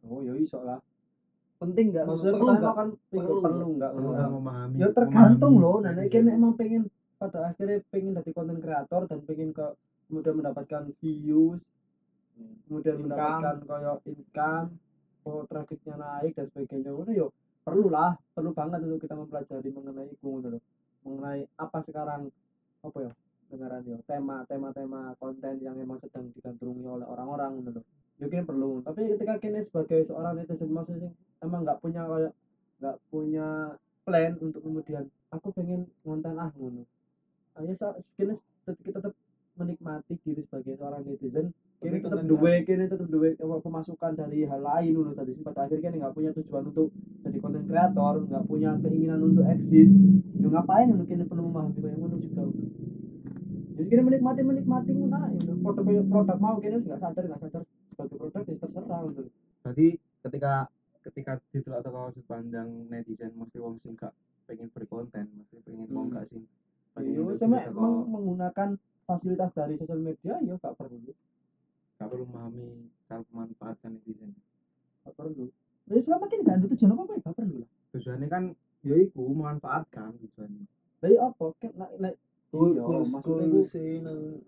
Oh 0.06 0.22
ya 0.22 0.34
iso 0.38 0.62
lah. 0.62 0.78
Penting 1.56 1.94
nggak 1.94 2.04
maksudnya 2.04 2.34
perlu 2.36 2.46
pertama 2.46 2.60
nggak 2.60 2.74
kan 2.76 2.88
Perlu 3.08 3.34
perlu 3.40 3.66
nggak? 3.66 3.72
enggak 3.72 3.92
perlu. 3.96 4.10
nggak 4.12 4.30
memahami 4.34 4.76
ya 4.76 4.88
tergantung 4.92 5.54
loh. 5.62 5.76
Nah 5.80 5.92
netizen. 5.94 6.12
kene 6.12 6.30
emang 6.36 6.52
pengen 6.54 6.82
pada 7.16 7.38
akhirnya 7.48 7.80
pengen 7.88 8.12
jadi 8.12 8.30
konten 8.36 8.58
kreator 8.60 9.02
dan 9.08 9.20
pengen 9.24 9.50
ke 9.56 9.66
kemudian 10.06 10.36
mendapatkan 10.38 10.82
views 11.00 11.64
kemudian 12.68 13.00
Income. 13.00 13.04
mendapatkan 13.08 13.56
kayak 13.64 13.96
income 14.04 14.68
oh 15.24 15.42
trafficnya 15.48 15.94
naik 15.96 16.36
dan 16.36 16.46
sebagainya 16.52 16.92
itu 16.92 17.12
yo 17.16 17.26
perlu 17.66 17.90
lah 17.90 18.14
perlu 18.30 18.54
banget 18.54 18.86
untuk 18.86 19.02
kita 19.02 19.18
mempelajari 19.18 19.68
mengenai 19.74 20.06
itu 20.06 20.28
gitu 20.38 20.48
loh. 20.54 20.62
mengenai 21.02 21.50
apa 21.58 21.78
sekarang 21.82 22.30
apa 22.86 22.98
ya 23.02 23.12
dengaran 23.50 23.82
yo 23.82 23.98
tema 24.06 24.46
tema 24.46 24.70
tema 24.70 25.00
konten 25.18 25.58
yang 25.58 25.74
memang 25.74 25.98
sedang 25.98 26.30
digandrungi 26.30 26.86
oleh 26.86 27.06
orang-orang 27.06 27.62
gitu 27.62 27.70
loh. 27.82 27.84
Mungkin 28.16 28.48
perlu. 28.48 28.80
Tapi 28.80 29.12
ketika 29.12 29.34
kini 29.42 29.60
sebagai 29.60 30.08
seorang 30.08 30.38
netizen 30.38 30.70
maksudnya 30.72 31.10
emang 31.42 31.66
nggak 31.66 31.82
punya 31.82 32.32
nggak 32.80 32.96
punya 33.10 33.76
plan 34.06 34.38
untuk 34.38 34.62
kemudian 34.62 35.10
aku 35.34 35.50
pengen 35.50 35.90
ngonten 36.06 36.38
ah 36.38 36.54
ngono 36.54 36.86
ayo 37.58 37.72
so, 37.74 37.90
kini 38.14 38.38
kita 38.62 39.02
tetap 39.02 39.14
menikmati 39.58 40.14
diri 40.22 40.46
sebagai 40.46 40.78
seorang 40.78 41.02
netizen 41.02 41.50
kini 41.76 41.96
tetap 42.00 42.20
duwe 42.24 42.52
kini 42.64 42.84
tetap 42.88 43.08
duwe 43.08 43.36
pemasukan 43.36 44.12
dari 44.16 44.48
hal 44.48 44.60
lain 44.60 44.92
ngono 44.96 45.12
tadi. 45.12 45.36
Sih 45.36 45.44
pada 45.44 45.68
akhirnya 45.68 45.92
kini 45.92 45.96
nggak 46.02 46.14
punya 46.16 46.30
tujuan 46.34 46.62
untuk 46.72 46.88
jadi 47.22 47.38
konten 47.38 47.62
kreator 47.68 48.14
nggak 48.26 48.44
punya 48.48 48.70
keinginan 48.80 49.20
untuk 49.20 49.44
eksis. 49.46 49.90
Yo 50.40 50.48
ngapain 50.48 50.88
ngono 50.88 51.04
kini 51.04 51.24
perlu 51.28 51.48
memahami 51.48 51.78
kayak 51.80 51.96
ngono 52.00 52.16
juga 52.20 52.42
jadi 53.76 53.86
kini 53.92 54.02
menikmati 54.08 54.40
menikmati 54.40 54.90
ngono. 54.96 55.18
produk 55.60 55.84
produk 56.08 56.36
mau 56.40 56.56
kini 56.56 56.80
nggak 56.80 57.00
sadar 57.00 57.22
nggak 57.28 57.40
sadar 57.44 57.62
sebagai 57.92 58.16
produk 58.20 58.42
ya 58.44 58.56
terserah 58.60 59.00
gitu 59.08 59.22
berarti 59.64 59.86
ketika 60.28 60.52
ketika 61.06 61.32
ditelok 61.54 61.78
atau 61.80 62.10
sudut 62.12 62.26
pandang 62.26 62.68
netizen 62.92 63.32
mesti 63.38 63.56
wong 63.62 63.78
sing 63.80 63.94
gak 63.94 64.12
pengen 64.44 64.68
berkonten 64.70 65.26
mesti 65.32 65.62
pengen 65.64 65.88
wong 65.90 66.12
Hmm. 66.12 66.16
gak 66.20 66.26
sing 66.28 66.42
Yo, 66.96 67.28
pengen 67.28 67.36
sama 67.36 68.04
menggunakan 68.08 68.68
fasilitas 69.04 69.52
dari 69.52 69.76
sosial 69.76 70.00
media 70.00 70.40
ya 70.40 70.54
gak 70.56 70.74
perlu 70.76 70.98
gak 71.96 72.08
perlu 72.12 72.24
memahami 72.28 72.66
cara 73.08 73.22
memanfaatkan 73.32 73.90
netizen. 73.96 74.30
Gak 75.04 75.14
perlu. 75.16 75.48
Ya 75.86 75.98
selama 76.02 76.26
ini 76.28 76.42
gak 76.44 76.56
ada 76.60 76.66
tujuan 76.72 76.90
apa 76.92 77.12
ya? 77.14 77.20
Gak 77.24 77.34
perlu 77.36 77.54
lah. 77.62 77.70
Tujuannya 77.96 78.26
kan 78.28 78.42
ya 78.84 78.96
iku 79.00 79.22
memanfaatkan 79.32 80.08
tujuannya. 80.20 80.64
Dari 81.00 81.16
apa? 81.16 81.44
Kan 81.60 81.72
Goal- 82.56 82.78
iya, 82.78 82.86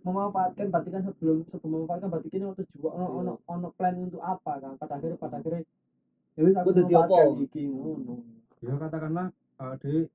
memanfaatkan 0.06 0.70
berarti 0.70 0.88
kan 0.94 1.02
sebelum 1.02 1.44
sebelum 1.50 1.70
memanfaatkan 1.82 2.08
berarti 2.08 2.28
ini 2.30 2.44
ono 2.46 2.56
tujuan 2.56 2.92
ono 2.94 3.04
Iya. 3.04 3.18
ono 3.18 3.32
ono 3.44 3.68
plan 3.74 3.94
untuk 3.98 4.22
apa 4.22 4.52
kan? 4.62 4.72
Pada 4.78 4.92
akhirnya 4.96 5.18
pada 5.18 5.36
akhirnya 5.42 5.62
ya 6.38 6.40
wis 6.46 6.54
aku 6.56 6.70
memanfaatkan 6.72 7.26
apa? 7.34 7.42
iki 7.44 7.62
ngono. 7.68 8.14
Ya 8.62 8.72
katakanlah 8.78 9.26
uh, 9.60 9.74
de 9.82 10.06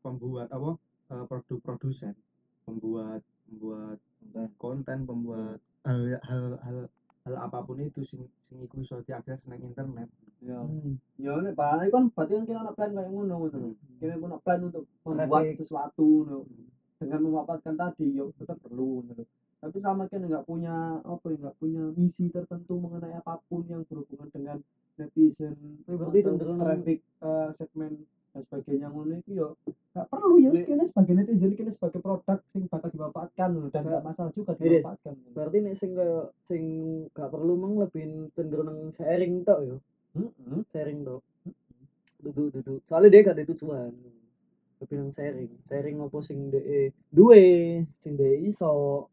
pembuat 0.00 0.48
apa 0.48 0.70
uh, 1.12 1.24
produk 1.28 1.58
produsen 1.60 2.14
pembuat 2.64 3.20
pembuat 3.46 3.98
konten 4.58 4.98
pembuat 5.06 5.60
hal 5.86 5.98
hal 6.20 6.42
hal 6.60 6.76
hal 7.22 7.34
apa 7.36 7.58
pun 7.60 7.78
itu 7.80 8.02
sing 8.02 8.22
sing 8.40 8.58
iku 8.60 8.78
iso 8.80 8.98
diakses 9.00 9.38
nang 9.44 9.58
internet 9.60 10.10
ya 10.40 10.58
Hmm. 10.58 10.98
ya 11.16 11.32
nek 11.36 11.54
barang 11.54 11.88
kan 11.88 12.04
berarti 12.08 12.32
kan 12.34 12.44
kita 12.44 12.60
ono 12.60 12.72
plan 12.72 12.90
kayak 12.92 13.08
ngono 13.08 13.34
ngono 13.40 13.56
lho. 13.56 13.70
kita 13.96 14.14
punya 14.16 14.38
plan 14.38 14.60
untuk 14.62 14.84
membuat 15.02 15.42
Traffic. 15.44 15.58
sesuatu 15.58 16.06
ngono. 16.20 16.38
dengan 16.96 17.20
memanfaatkan 17.22 17.74
tadi 17.74 18.06
yo 18.10 18.30
tetap 18.34 18.56
perlu 18.58 19.04
gitu. 19.06 19.24
tapi 19.56 19.76
sama 19.78 20.06
kan 20.06 20.20
nggak 20.22 20.44
punya 20.44 20.74
apa 21.02 21.26
ya 21.26 21.36
nggak 21.38 21.56
punya 21.56 21.82
misi 21.92 22.28
tertentu 22.28 22.74
mengenai 22.76 23.14
apa 23.14 23.40
pun 23.44 23.64
yang 23.64 23.82
berhubungan 23.82 24.28
dengan 24.28 24.58
netizen 24.96 25.54
berarti 25.84 26.18
cenderung- 26.20 26.56
traffic 26.58 26.98
eh, 27.20 27.48
segmen 27.52 27.92
dan 28.36 28.44
sebagainya. 28.44 28.92
Ngono 28.92 29.16
itu 29.16 29.30
yo 29.32 29.48
nggak 29.96 30.06
perlu 30.12 30.36
ya 30.44 30.50
kini 30.52 30.84
sebagai 30.84 31.12
netizen 31.16 31.52
kini 31.56 31.72
sebagai 31.72 32.04
produk 32.04 32.38
sing 32.52 32.68
bakal 32.68 32.92
dimanfaatkan 32.92 33.48
dan 33.72 33.82
nggak 33.88 34.04
masalah 34.04 34.30
juga 34.36 34.52
dimanfaatkan. 34.60 35.14
berarti 35.32 35.56
nek 35.64 35.74
sing 35.80 35.90
kaya 35.96 36.28
sing 36.44 36.62
gak 37.16 37.32
perlu 37.32 37.56
meng 37.56 37.80
lebih 37.80 38.28
cenderung 38.36 38.92
sharing 39.00 39.40
tok 39.40 39.60
yo. 39.64 39.76
Mm-mm. 40.12 40.68
sharing 40.68 41.00
tok. 41.00 41.24
Duduk 42.20 42.52
duduk. 42.52 42.84
Soalnya 42.84 43.08
dia 43.08 43.24
gak 43.24 43.36
ada 43.40 43.48
tujuan. 43.48 43.92
Lebih 44.84 44.96
nang 45.00 45.12
sharing. 45.16 45.52
Sharing 45.72 45.96
apa 46.04 46.18
sing 46.20 46.38
de 46.52 46.92
duwe 47.08 47.44
sing 48.04 48.20
de 48.20 48.44
iso. 48.52 49.08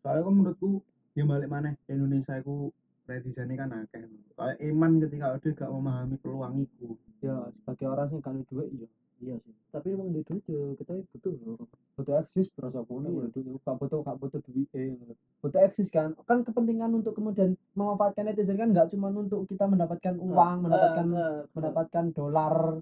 Soalnya 0.00 0.24
kan 0.24 0.32
menurutku 0.32 0.80
ya 1.12 1.28
balik 1.28 1.52
mana 1.52 1.76
Indonesia 1.84 2.40
iku 2.40 2.72
netizennya 3.04 3.56
kan 3.60 3.70
akeh 3.84 4.04
kayak 4.34 4.56
Eman 4.64 4.98
ketika 4.98 5.36
dia 5.38 5.52
gak 5.52 5.72
memahami 5.72 6.16
peluang 6.20 6.64
iku. 6.64 6.96
Ya 7.20 7.48
sebagai 7.52 7.86
orang 7.88 8.08
sing 8.08 8.20
kan 8.24 8.36
duit 8.48 8.68
iya 8.72 8.88
iya 9.20 9.34
sih. 9.44 9.54
Tapi 9.72 9.92
emang 9.92 10.12
de 10.12 10.24
duit 10.24 10.44
yo 10.48 10.72
kita 10.76 10.92
butuh 11.12 11.32
loh 11.44 11.68
butuh 11.94 12.14
eksis 12.26 12.50
berasa 12.50 12.82
kono 12.82 13.08
Iya. 13.08 13.20
ya 13.22 13.26
dulu 13.30 13.50
gak 13.62 13.76
butuh 13.78 13.98
gak 14.02 14.18
butuh 14.18 14.40
duit 14.44 14.68
eh 14.76 14.96
butuh 15.44 15.60
eksis 15.62 15.88
kan. 15.92 16.16
Kan 16.24 16.42
kepentingan 16.42 16.90
untuk 16.96 17.12
kemudian 17.16 17.56
memanfaatkan 17.76 18.28
netizen 18.28 18.56
kan 18.56 18.72
nggak 18.72 18.90
cuma 18.92 19.12
untuk 19.12 19.44
kita 19.46 19.68
mendapatkan 19.68 20.14
uang 20.16 20.56
mendapatkan 20.64 21.06
mendapatkan 21.52 22.04
dolar 22.16 22.80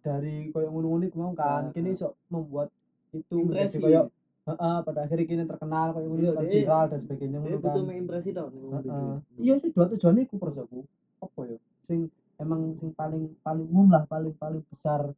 dari 0.00 0.48
koyo 0.48 0.68
ngono-ngono 0.72 1.04
iku 1.08 1.16
mau 1.20 1.32
kan. 1.36 1.68
Nah, 1.68 1.72
kini 1.76 1.92
nah. 1.92 1.96
iso 1.96 2.08
membuat 2.32 2.68
itu 3.12 3.36
impresi. 3.36 3.76
menjadi 3.76 3.76
koyo 3.80 4.02
heeh 4.48 4.76
pada 4.82 5.00
akhirnya 5.02 5.24
kini 5.24 5.44
terkenal 5.44 5.86
ngono 5.92 6.16
Iya, 6.16 6.30
kan 6.32 6.44
dia- 6.44 6.54
viral 6.56 6.84
dan 6.88 6.98
sebagainya 7.00 7.38
ngono 7.38 7.56
butuh 7.56 7.72
kan. 7.74 7.84
mengimpresi 7.84 8.30
tok 8.32 8.46
Heeh. 8.50 9.14
iya 9.38 9.54
sih 9.56 9.70
dua 9.70 9.86
tujuannya 9.86 10.22
iku 10.24 10.36
persaku 10.36 10.78
apa 11.18 11.40
ya? 11.44 11.58
Sing 11.82 11.98
emang 12.36 12.60
sing 12.76 12.90
paling 12.92 13.34
paling 13.40 13.66
umum 13.66 13.88
lah 13.88 14.04
paling 14.04 14.32
paling 14.34 14.62
besar 14.66 15.12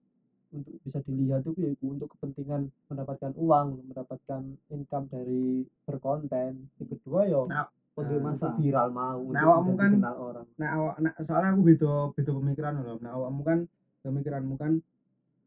untuk 0.50 0.74
bisa 0.82 0.98
dilihat 1.00 1.46
itu 1.46 1.54
yaitu 1.58 1.86
untuk 1.86 2.10
kepentingan 2.10 2.66
mendapatkan 2.88 3.30
uang 3.36 3.86
mendapatkan 3.86 4.40
income 4.68 5.06
dari 5.06 5.62
berkonten. 5.84 6.66
Yang 6.76 6.88
kedua 6.98 7.20
ya 7.24 7.42
Nah, 7.46 7.66
Kode 7.90 8.16
Nah, 8.16 8.22
masa 8.22 8.46
untuk 8.48 8.62
viral 8.62 8.88
mau 8.90 9.18
Nah, 9.20 9.30
untuk 9.34 9.46
awakmu 9.46 9.72
kan- 9.74 9.92
dikenal 9.94 10.16
orang. 10.16 10.46
nah 10.56 10.68
awak 10.72 10.94
nah, 10.98 11.12
soalnya 11.20 11.50
aku 11.52 11.62
beda 11.66 11.92
beda 12.14 12.30
pemikiran 12.32 12.72
loh 12.78 12.96
nah 12.98 13.10
awakmu 13.12 13.42
kan 13.42 13.58
pemikiranmu 14.00 14.54
kan 14.54 14.72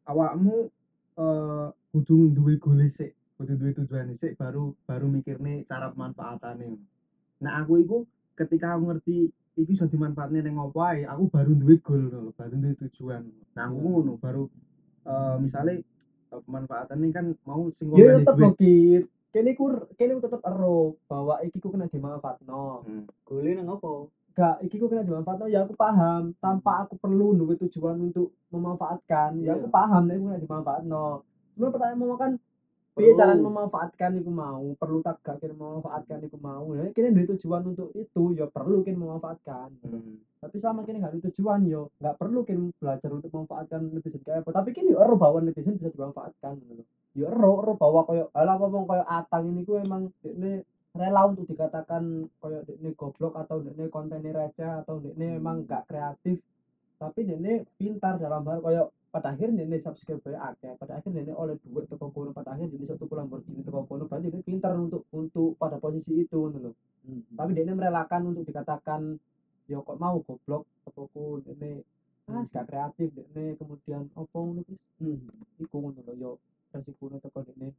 awakmu 0.05 0.67
eh 1.13 1.67
kudu 1.89 2.33
duwe 2.33 2.57
sik 2.89 3.15
kudu 3.43 3.59
duwe 3.59 3.71
tujuan 3.75 4.15
sik 4.15 4.39
baru 4.39 4.71
baru 4.87 5.11
mikirne 5.11 5.67
cara 5.67 5.91
pemanfaatane 5.91 6.79
nah 7.43 7.59
aku 7.59 7.83
iku 7.83 7.97
ketika 8.39 8.79
aku 8.79 8.83
ngerti 8.95 9.17
iki 9.59 9.75
iso 9.75 9.85
dimanfaatne 9.85 10.39
ning 10.39 10.55
opo 10.55 10.79
ae 10.79 11.03
aku 11.03 11.27
baru 11.27 11.51
duwe 11.53 11.75
goal 11.83 12.07
lho, 12.07 12.21
baru 12.39 12.55
duwe 12.55 12.73
tujuan 12.87 13.27
nah 13.51 13.67
aku 13.67 13.75
ngono 13.77 14.15
baru 14.17 14.47
eh 15.03 15.35
misalnya 15.37 15.83
eh, 16.31 16.41
pemanfaatannya 16.47 17.07
kan 17.11 17.25
mau 17.43 17.67
sing 17.75 17.91
ya 17.93 18.23
tetap 18.23 18.39
duit. 18.39 18.43
logit 18.47 19.03
kini 19.33 19.51
kur 19.53 19.91
kini 19.99 20.15
tetap 20.17 20.39
ero 20.47 20.95
bahwa 21.11 21.43
iki 21.43 21.59
ku 21.59 21.67
kena 21.67 21.91
dimanfaatno 21.91 22.87
Hmm. 22.87 23.03
Gole 23.27 23.51
nang 23.53 23.67
apa? 23.75 24.07
gak 24.33 24.55
iki 24.65 24.81
ku 24.81 24.87
kena 24.87 25.03
dimanfaatno 25.03 25.45
ya 25.51 25.67
aku 25.67 25.75
paham 25.75 26.31
tanpa 26.39 26.87
aku 26.87 26.95
perlu 26.97 27.35
duwe 27.35 27.59
tujuan 27.59 27.99
untuk 28.09 28.31
memanfaatkan 28.49 29.37
ya 29.43 29.53
aku 29.53 29.67
Iya. 29.67 29.75
paham 29.75 30.01
nek 30.07 30.15
iku 30.17 30.25
kena 30.31 30.39
dimanfaatno 30.41 31.05
cuma 31.53 31.67
pertanyaan 31.69 31.99
mau 32.01 32.17
kan 32.17 32.31
Piye 32.93 33.17
cara 33.17 33.33
memanfaatkan 33.33 34.21
iku 34.21 34.29
mau? 34.29 34.61
Perlu 34.77 35.01
tak 35.01 35.17
gak 35.25 35.41
kini 35.41 35.57
memanfaatkan 35.57 36.21
iku 36.29 36.37
mau? 36.37 36.77
Ya 36.77 36.85
kini 36.93 37.09
duwe 37.09 37.25
tujuan 37.33 37.65
untuk 37.65 37.89
itu 37.97 38.37
ya 38.37 38.45
perlu 38.45 38.85
kini 38.85 38.97
memanfaatkan. 39.01 39.69
Hmm. 39.81 40.21
tapi 40.43 40.59
sama 40.59 40.83
kini 40.83 40.99
gak 40.99 41.15
ada 41.15 41.23
tujuan 41.31 41.63
yo 41.71 41.87
nggak 42.03 42.19
perlu 42.19 42.43
kini 42.43 42.69
belajar 42.75 43.09
untuk 43.15 43.31
memanfaatkan 43.33 43.89
netizen 43.89 44.21
kayak 44.21 44.45
apa. 44.45 44.61
Tapi 44.61 44.69
kini 44.77 44.93
yo 44.93 45.01
ero 45.01 45.17
bahwa 45.17 45.41
netizen 45.41 45.73
bisa 45.81 45.89
dimanfaatkan 45.89 46.53
gitu 46.69 46.85
yo 47.17 47.29
ero 47.29 47.65
ero 47.65 47.73
bahwa 47.77 48.05
koyo 48.05 48.25
alah 48.33 48.57
ngomong 48.57 48.85
koyo 48.89 49.05
atang 49.05 49.49
ini 49.49 49.61
ku 49.65 49.77
emang 49.77 50.09
ini 50.25 50.61
rela 50.93 51.21
untuk 51.29 51.49
dikatakan 51.49 52.29
koyo 52.37 52.61
ini 52.69 52.93
goblok 52.93 53.33
atau 53.37 53.61
ini 53.61 53.89
kontennya 53.89 54.33
receh 54.33 54.85
atau 54.85 55.01
ini 55.01 55.41
emang 55.41 55.65
gak 55.65 55.89
kreatif. 55.89 56.37
Tapi 57.01 57.25
ini 57.25 57.65
pintar 57.77 58.21
dalam 58.21 58.45
hal 58.45 58.61
koyo 58.61 58.93
pada 59.13 59.37
akhirnya 59.37 59.61
ini 59.61 59.77
subscriber 59.77 60.33
akeh. 60.33 60.73
Pada 60.81 60.97
akhirnya 60.97 61.21
ini 61.29 61.33
oleh 61.37 61.53
duit 61.61 61.85
teko 61.85 62.09
kono. 62.09 62.33
Pada 62.33 62.57
akhirnya 62.57 62.73
ini 62.81 62.89
satu 62.89 63.05
Lamborghini 63.05 63.61
teko 63.61 63.85
kono. 63.85 64.09
Berarti 64.09 64.33
ini 64.33 64.41
pintar 64.41 64.73
untuk 64.73 65.05
untuk 65.13 65.53
pada 65.61 65.77
posisi 65.77 66.17
itu 66.17 66.49
gitu 66.49 66.59
loh 66.59 66.75
tapi 67.35 67.51
dia 67.51 67.67
ini 67.67 67.73
merelakan 67.75 68.31
untuk 68.31 68.47
dikatakan 68.47 69.19
ya 69.67 69.79
kok 69.83 69.99
mau 69.99 70.23
goblok 70.23 70.63
ataupun 70.87 71.43
ini 71.55 71.83
ah 72.31 72.43
gak 72.47 72.71
kreatif 72.71 73.11
dia 73.11 73.27
ini 73.35 73.59
kemudian 73.59 74.07
apa 74.15 74.31
ngono 74.31 74.63
wis? 74.63 74.79
Hmm. 75.03 75.19
iku 75.59 75.75
ngono 75.83 75.99
lho 76.07 76.13
yo 76.15 76.31
resikonya 76.71 77.19
teko 77.19 77.43
dia 77.43 77.55
ini 77.59 77.69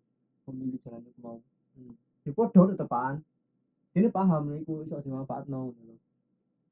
memilih 0.45 0.81
jalan 0.85 1.01
itu 1.01 1.21
mau. 1.25 1.41
Hmm. 1.75 1.97
di 2.25 2.31
podo 2.37 2.69
tetepan 2.69 3.25
ini 3.97 4.09
paham 4.13 4.53
nih 4.53 4.61
iku 4.61 4.85
iso 4.85 5.01
dimanfaatno 5.01 5.73
ngono 5.73 5.95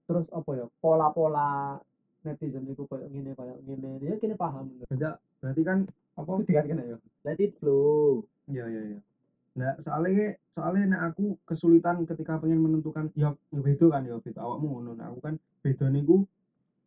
terus 0.05 0.27
apa 0.29 0.51
ya? 0.53 0.67
Pola-pola 0.77 1.81
netizen 2.25 2.65
iku 2.71 2.87
koyo 2.87 3.07
ngene 3.11 3.35
koyo 3.39 3.55
ngene 3.67 3.99
dia 4.01 4.15
kini 4.19 4.35
paham 4.35 4.71
lho 4.79 4.85
Berarti- 4.91 5.19
berarti 5.43 5.63
kan 5.67 5.79
apa 6.19 6.29
aku 6.29 6.43
dikatakan 6.47 6.83
ya 6.83 6.99
Let 7.23 7.39
it 7.39 7.55
flow. 7.63 8.27
Iya 8.51 8.67
iya 8.67 8.83
iya. 8.95 9.01
Nah, 9.53 9.77
soalnya 9.85 10.35
soalnya 10.51 10.85
nek 10.91 11.03
aku 11.13 11.39
kesulitan 11.47 12.03
ketika 12.09 12.41
pengen 12.43 12.59
menentukan 12.65 13.13
ya 13.15 13.31
ya 13.55 13.61
beda 13.63 13.87
kan 13.95 14.03
ya 14.09 14.17
beda 14.19 14.41
awakmu 14.43 14.67
ngono. 14.75 14.93
Nah, 14.99 15.07
aku 15.15 15.21
kan 15.23 15.35
beda 15.63 15.87
niku 15.93 16.27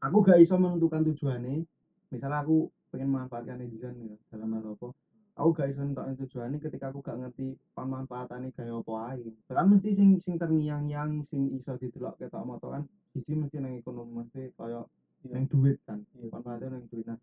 aku 0.03 0.17
gak 0.27 0.43
iso 0.43 0.59
menentukan 0.59 1.07
tujuannya. 1.07 1.63
Misalnya 2.11 2.43
aku 2.43 2.67
pengen 2.91 3.09
memanfaatkan 3.15 3.63
netizen 3.63 3.95
ya 4.11 4.15
dalam 4.33 4.51
hal 4.59 4.75
apa? 4.75 4.87
aku 5.35 5.49
gak 5.51 5.67
iso 5.67 5.83
nentokne 5.83 6.15
tujuane 6.15 6.55
ketika 6.63 6.87
aku 6.89 7.03
gak 7.03 7.19
ngerti 7.19 7.59
pemanfaatane 7.75 8.55
gaya 8.55 8.79
apa 8.79 8.93
ae 9.11 9.27
kan 9.51 9.67
mesti 9.67 9.91
sing 9.91 10.09
sing 10.23 10.39
terngiang-ngiang 10.39 11.27
sing 11.27 11.51
iso 11.59 11.75
didelok 11.75 12.15
ketok 12.15 12.47
moto 12.47 12.71
kan 12.71 12.87
siji 13.11 13.35
mesti 13.35 13.59
nang 13.59 13.75
ekonomi 13.75 14.23
mesti 14.23 14.55
kaya 14.55 14.87
nang 15.31 15.45
duit. 15.47 15.77
Kan 15.83 15.99
Iya. 16.13 16.29
manfaatnya 16.29 16.67
nang 16.71 16.85
duit 16.87 17.05
nah 17.05 17.19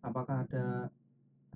apakah 0.00 0.44
ada 0.44 0.88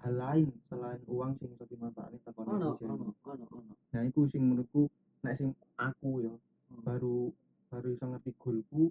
hal 0.01 0.14
lain 0.14 0.49
selain 0.68 1.01
uang 1.07 1.33
sing 1.37 1.49
iso 1.51 1.64
dimanfaatkan 1.64 2.20
teko 2.20 2.40
ono 2.42 2.53
netizen? 2.73 2.88
ono 2.90 3.05
ono 3.25 3.44
ono. 3.51 3.73
Nah 3.90 4.03
iku 4.03 4.20
sing 4.27 4.42
menurutku 4.44 4.88
nek 5.20 5.35
sing 5.35 5.51
aku 5.77 6.20
ya 6.23 6.35
Hmm. 6.64 6.81
baru 6.83 7.31
baru 7.68 7.87
iso 7.90 8.05
ngerti 8.07 8.31
goalku 8.37 8.88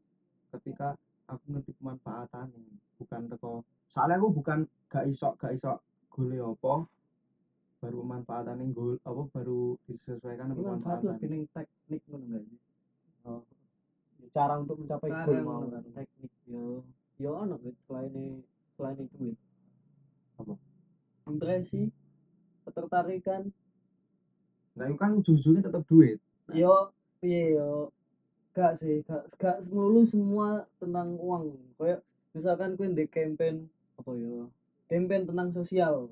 ketika 0.51 0.93
aku 1.25 1.43
ngerti 1.49 1.73
pemanfaatannya 1.73 2.61
bukan 2.97 3.21
teko 3.27 3.53
soalnya 3.87 4.17
aku 4.17 4.29
bukan 4.31 4.59
gak 4.87 5.05
iso 5.05 5.33
gak 5.37 5.53
iso 5.53 5.81
gole 6.09 6.37
apa 6.37 6.85
baru 7.79 7.97
pemanfaatannya 7.99 8.71
goal 8.71 8.95
apa 9.01 9.21
baru 9.31 9.75
disesuaikan 9.83 10.49
ini 10.49 10.55
dengan 10.55 10.77
manfaat 10.77 11.01
pemanfaatan 11.01 11.17
lebih 11.17 11.27
ning 11.29 11.43
teknik 11.49 12.01
ngono 12.07 12.23
enggak 12.25 12.43
sih 12.47 12.59
Oh. 13.23 13.39
Cara 14.33 14.57
untuk 14.57 14.81
mencapai 14.81 15.09
cara 15.13 15.25
goal 15.29 15.41
mau. 15.45 15.61
kan 15.69 15.85
teknik 15.93 16.33
yo 16.49 16.81
yo 17.21 17.29
ono 17.37 17.55
gitu 17.61 17.79
selain 17.85 18.41
selain 18.75 18.97
duit. 19.15 19.37
Apa? 20.41 20.57
impresi 21.29 21.87
ketertarikan. 22.67 23.47
Nah 24.73 24.89
itu 24.89 24.97
kan 24.97 25.15
ujung-ujungnya 25.15 25.69
tetap 25.69 25.83
duit. 25.87 26.17
Yo 26.51 26.91
piye 27.21 27.55
yo. 27.55 27.93
Gak 28.53 28.77
sih 28.77 29.01
gak 29.05 29.33
gak 29.41 29.65
melulu 29.69 30.05
semua 30.05 30.65
tentang 30.77 31.17
uang. 31.17 31.57
Kayak 31.77 32.05
misalkan 32.37 32.77
kue 32.77 32.89
di 32.89 33.05
campaign 33.09 33.65
apa 33.97 34.11
yo? 34.13 34.49
Campaign 34.89 35.29
tentang 35.29 35.49
sosial. 35.53 36.09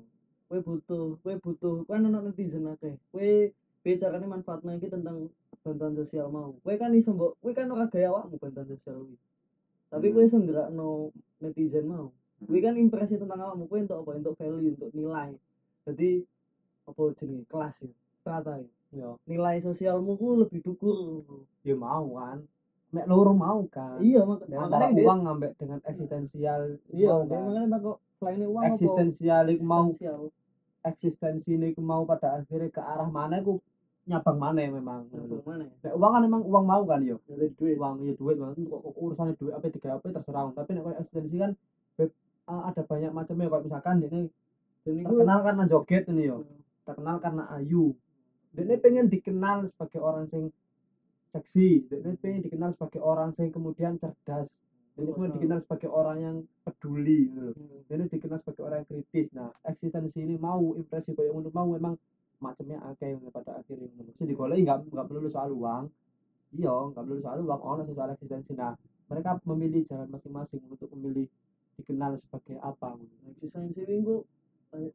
Kue 0.50 0.58
butuh 0.62 1.18
kue 1.22 1.38
butuh 1.38 1.86
kue 1.86 1.94
anak 1.94 2.32
netizen 2.32 2.70
akeh. 2.70 2.98
Kue 3.14 3.54
bicaranya 3.82 4.26
manfaatnya 4.26 4.78
iki 4.78 4.90
tentang 4.90 5.30
bantuan 5.62 5.94
sosial 5.94 6.26
mau. 6.28 6.54
Kue 6.60 6.74
kan 6.76 6.90
iso 6.92 7.14
mbok 7.14 7.38
kue 7.38 7.54
kan 7.54 7.70
ora 7.70 7.86
gaya 7.86 8.10
awakmu 8.10 8.36
bantuan 8.42 8.66
sosial 8.66 9.06
kuwi. 9.06 9.16
Tapi 9.88 10.06
Hmm. 10.10 10.14
kue 10.14 10.22
iso 10.26 10.38
no 10.74 11.14
netizen 11.38 11.86
mau. 11.86 12.10
Kue 12.42 12.58
kan 12.58 12.74
impresi 12.74 13.16
tentang 13.16 13.38
awakmu. 13.40 13.70
Kue 13.70 13.86
untuk 13.86 14.02
apa? 14.02 14.18
Untuk 14.18 14.34
value 14.36 14.74
untuk 14.74 14.90
nilai. 14.92 15.30
Jadi 15.86 16.26
apa 16.90 17.02
jenenge? 17.18 17.46
Kelas 17.46 17.76
ya 17.82 17.90
strata 18.18 18.58
ya. 18.58 18.68
Ya 18.92 19.08
nilai 19.24 19.62
sosialmu 19.62 20.18
ku 20.20 20.42
lebih 20.42 20.60
dhuwur 20.60 21.24
ya 21.64 21.78
mau 21.78 22.18
kan. 22.18 22.42
Nek 22.92 23.08
loro 23.08 23.32
mau 23.32 23.64
kan. 23.70 24.02
Iya 24.02 24.26
mak 24.26 24.44
antara 24.50 24.92
uang 24.92 25.20
ngambek 25.24 25.52
dengan 25.56 25.80
eksistensial 25.86 26.76
iya 26.92 27.24
kan. 27.24 27.48
makanya 27.48 27.78
tak 27.78 27.80
kok 27.88 27.98
selain 28.20 28.42
uang 28.44 28.62
apa? 28.62 28.74
Eksistensial 28.76 29.44
mau 29.64 29.88
eksistensi 30.82 31.54
ini 31.54 31.72
mau 31.78 32.02
pada 32.02 32.42
akhirnya 32.42 32.68
ke 32.68 32.82
arah 32.82 33.06
mana 33.06 33.38
ku 33.40 33.62
nyabang 34.02 34.38
mana 34.38 34.66
memang. 34.66 35.06
Nah, 35.14 35.22
mana 35.46 35.64
ya 35.78 35.94
uang 35.94 36.10
kan 36.10 36.22
memang 36.26 36.42
uang 36.42 36.64
mau 36.66 36.82
kan 36.82 37.00
yo? 37.06 37.22
Duit. 37.30 37.54
Uang 37.78 38.02
ya 38.02 38.12
duit 38.18 38.36
Bang. 38.38 38.52
kok 38.58 38.98
urusannya 38.98 39.38
duit 39.38 39.54
apa 39.54 39.70
tiga 39.70 39.88
apa 39.98 40.06
terserah. 40.10 40.50
Tapi 40.50 40.70
nek 40.74 40.82
koyo 40.82 40.96
eksistensi 40.98 41.36
kan 41.38 41.52
beb- 41.94 42.18
ada 42.50 42.82
banyak 42.82 43.12
macamnya 43.14 43.46
kalau 43.46 43.62
misalkan 43.62 43.96
ini 44.02 44.20
terkenal 44.82 45.38
karena 45.46 45.64
joget 45.70 46.04
ini 46.10 46.22
yo. 46.26 46.42
Terkenal 46.82 47.16
karena 47.22 47.46
ayu. 47.54 47.94
Dan 48.52 48.68
ini 48.68 48.76
pengen 48.82 49.06
dikenal 49.06 49.70
sebagai 49.70 50.02
orang 50.02 50.26
sing 50.26 50.50
seksi. 51.30 51.86
Dan 51.86 51.98
ini 52.02 52.16
pengen 52.18 52.40
dikenal 52.42 52.74
sebagai 52.74 52.98
orang 52.98 53.30
sing 53.38 53.54
kemudian 53.54 54.02
cerdas. 54.02 54.58
Dan 54.98 55.06
ini 55.06 55.12
pengen 55.14 55.32
dikenal 55.38 55.58
sebagai 55.62 55.88
orang 55.88 56.18
yang 56.18 56.36
peduli 56.66 57.30
gitu. 57.30 57.54
Hmm. 57.54 57.80
dan 57.86 57.96
ini 58.02 58.10
dikenal 58.10 58.38
sebagai 58.42 58.62
orang 58.66 58.78
yang 58.82 58.88
kritis. 58.90 59.26
Nah 59.30 59.48
eksistensi 59.62 60.18
ini 60.18 60.34
mau 60.36 60.74
impresi 60.74 61.14
kayak 61.14 61.32
mau 61.54 61.70
memang 61.70 61.94
macamnya 62.42 62.82
akeh 62.82 63.14
pada 63.30 63.62
akhirnya 63.62 63.86
sih 64.18 64.26
digoleki 64.26 64.66
nggak 64.66 64.90
nggak 64.90 65.06
perlu 65.06 65.30
soal 65.30 65.54
uang. 65.54 65.86
Iya 66.52 66.74
nggak 66.90 67.04
perlu 67.06 67.20
soal 67.22 67.38
uang 67.40 67.60
ono 67.62 67.82
soal 67.86 68.10
eksistensi. 68.10 68.52
Nah 68.52 68.74
mereka 69.06 69.38
memilih 69.46 69.86
jalan 69.86 70.10
masing-masing 70.10 70.60
untuk 70.66 70.90
memilih 70.92 71.30
dikenal 71.78 72.18
sebagai 72.18 72.58
apa 72.60 72.98
eksistensi 73.30 73.80
minggu 73.80 74.26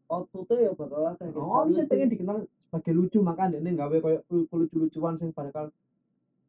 outputnya 0.05 0.67
ya 0.67 0.71
bakal 0.73 1.05
akeh. 1.07 1.27
Kayak 1.29 1.37
Oh, 1.39 1.63
mesti- 1.63 1.87
pengen 1.87 2.09
dikenal 2.09 2.37
sebagai 2.59 2.91
lucu 2.91 3.19
maka 3.21 3.47
ini 3.47 3.71
koyo 4.01 4.19
lu- 4.27 4.49
lucu-lucuan 4.51 5.15
sing 5.15 5.31
bakal 5.31 5.69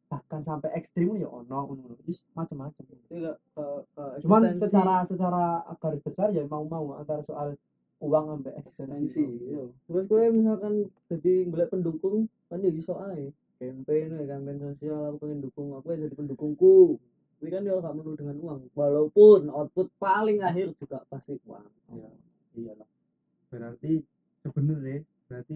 bahkan 0.09 0.41
sampai 0.41 0.73
ekstrim 0.73 1.13
ya 1.15 1.29
ono. 1.29 1.77
Wis 2.03 2.17
macam-macam. 2.33 2.83
Iya, 3.13 3.37
ke- 3.53 3.83
ke 3.93 4.03
Cuman 4.25 4.57
secara 4.57 5.05
secara 5.05 5.43
garis 5.77 6.01
besar 6.01 6.33
ya 6.33 6.43
mau-mau 6.49 6.97
antara 6.97 7.21
soal 7.21 7.53
uang 7.99 8.25
sampai 8.31 8.51
eksistensi 8.63 8.95
eksistensi. 8.95 9.23
iya. 9.51 9.63
terus 9.87 10.03
gue 10.07 10.23
misalkan 10.31 10.73
jadi 11.11 11.33
golek 11.51 11.69
pendukung 11.71 12.17
kan 12.47 12.63
ya 12.63 12.71
iso 12.71 12.95
ae 13.11 13.29
campaign 13.59 14.07
ya 14.15 14.25
campaign 14.25 14.57
sosial 14.63 14.99
aku 15.11 15.17
pengen 15.27 15.39
dukung 15.43 15.75
aku 15.75 15.87
ya 15.91 16.07
jadi 16.07 16.15
pendukungku 16.15 16.95
tapi 17.39 17.49
kan 17.51 17.63
ya 17.67 17.75
gak 17.79 17.95
perlu 17.95 18.15
dengan 18.15 18.35
uang 18.39 18.61
walaupun 18.75 19.41
output 19.51 19.87
paling 19.99 20.39
akhir 20.43 20.75
juga 20.79 21.03
pasti 21.11 21.35
uang 21.47 21.67
Iya, 21.89 22.09
iyalah. 22.55 22.89
berarti 23.51 23.99
sebenarnya 24.43 25.03
berarti 25.27 25.55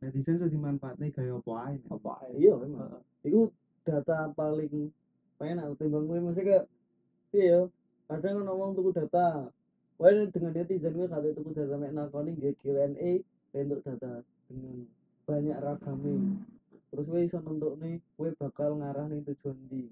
netizen 0.00 0.36
sudah 0.40 0.52
dimanfaatnya 0.52 1.08
gaya 1.12 1.32
apa 1.40 1.52
ae 1.68 1.74
nek. 1.80 1.88
Apa 1.92 2.10
ae. 2.24 2.30
iya 2.40 2.54
memang 2.56 3.00
itu 3.24 3.48
data 3.84 4.32
paling 4.32 4.92
penak 5.36 5.76
timbang 5.76 6.04
gue 6.08 6.18
mesti 6.24 6.40
kayak 6.40 6.64
iya 7.36 7.68
kadang 8.08 8.40
kan 8.40 8.44
ngomong 8.48 8.72
tuku 8.72 8.90
data 8.96 9.50
Wah 9.96 10.12
dengan 10.12 10.52
netizen 10.52 10.92
gue 10.92 11.08
kata 11.08 11.32
tuku 11.32 11.50
data 11.56 11.80
mek 11.80 11.92
nakoni 11.96 12.36
nggih 12.36 12.54
Q&A 12.60 13.24
untuk 13.56 13.80
data 13.80 14.20
dengan 14.44 14.84
banyak 15.24 15.58
ragamnya 15.58 16.16
terus 16.92 17.06
gue 17.08 17.20
iso 17.24 17.40
nentuk 17.42 17.74
nih 17.82 17.98
gue 17.98 18.30
bakal 18.38 18.78
ngarah 18.78 19.08
nih 19.08 19.24
tujuan 19.24 19.56
di 19.72 19.88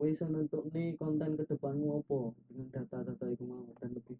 gue 0.00 0.08
iso 0.10 0.24
nentuk 0.26 0.66
nih 0.72 0.96
konten 0.96 1.36
ke 1.36 1.44
depanmu 1.46 2.00
apa 2.02 2.20
dengan 2.48 2.66
data-data 2.72 3.24
itu 3.28 3.44
mau 3.44 3.62
dan 3.78 3.92
lebih 3.92 4.16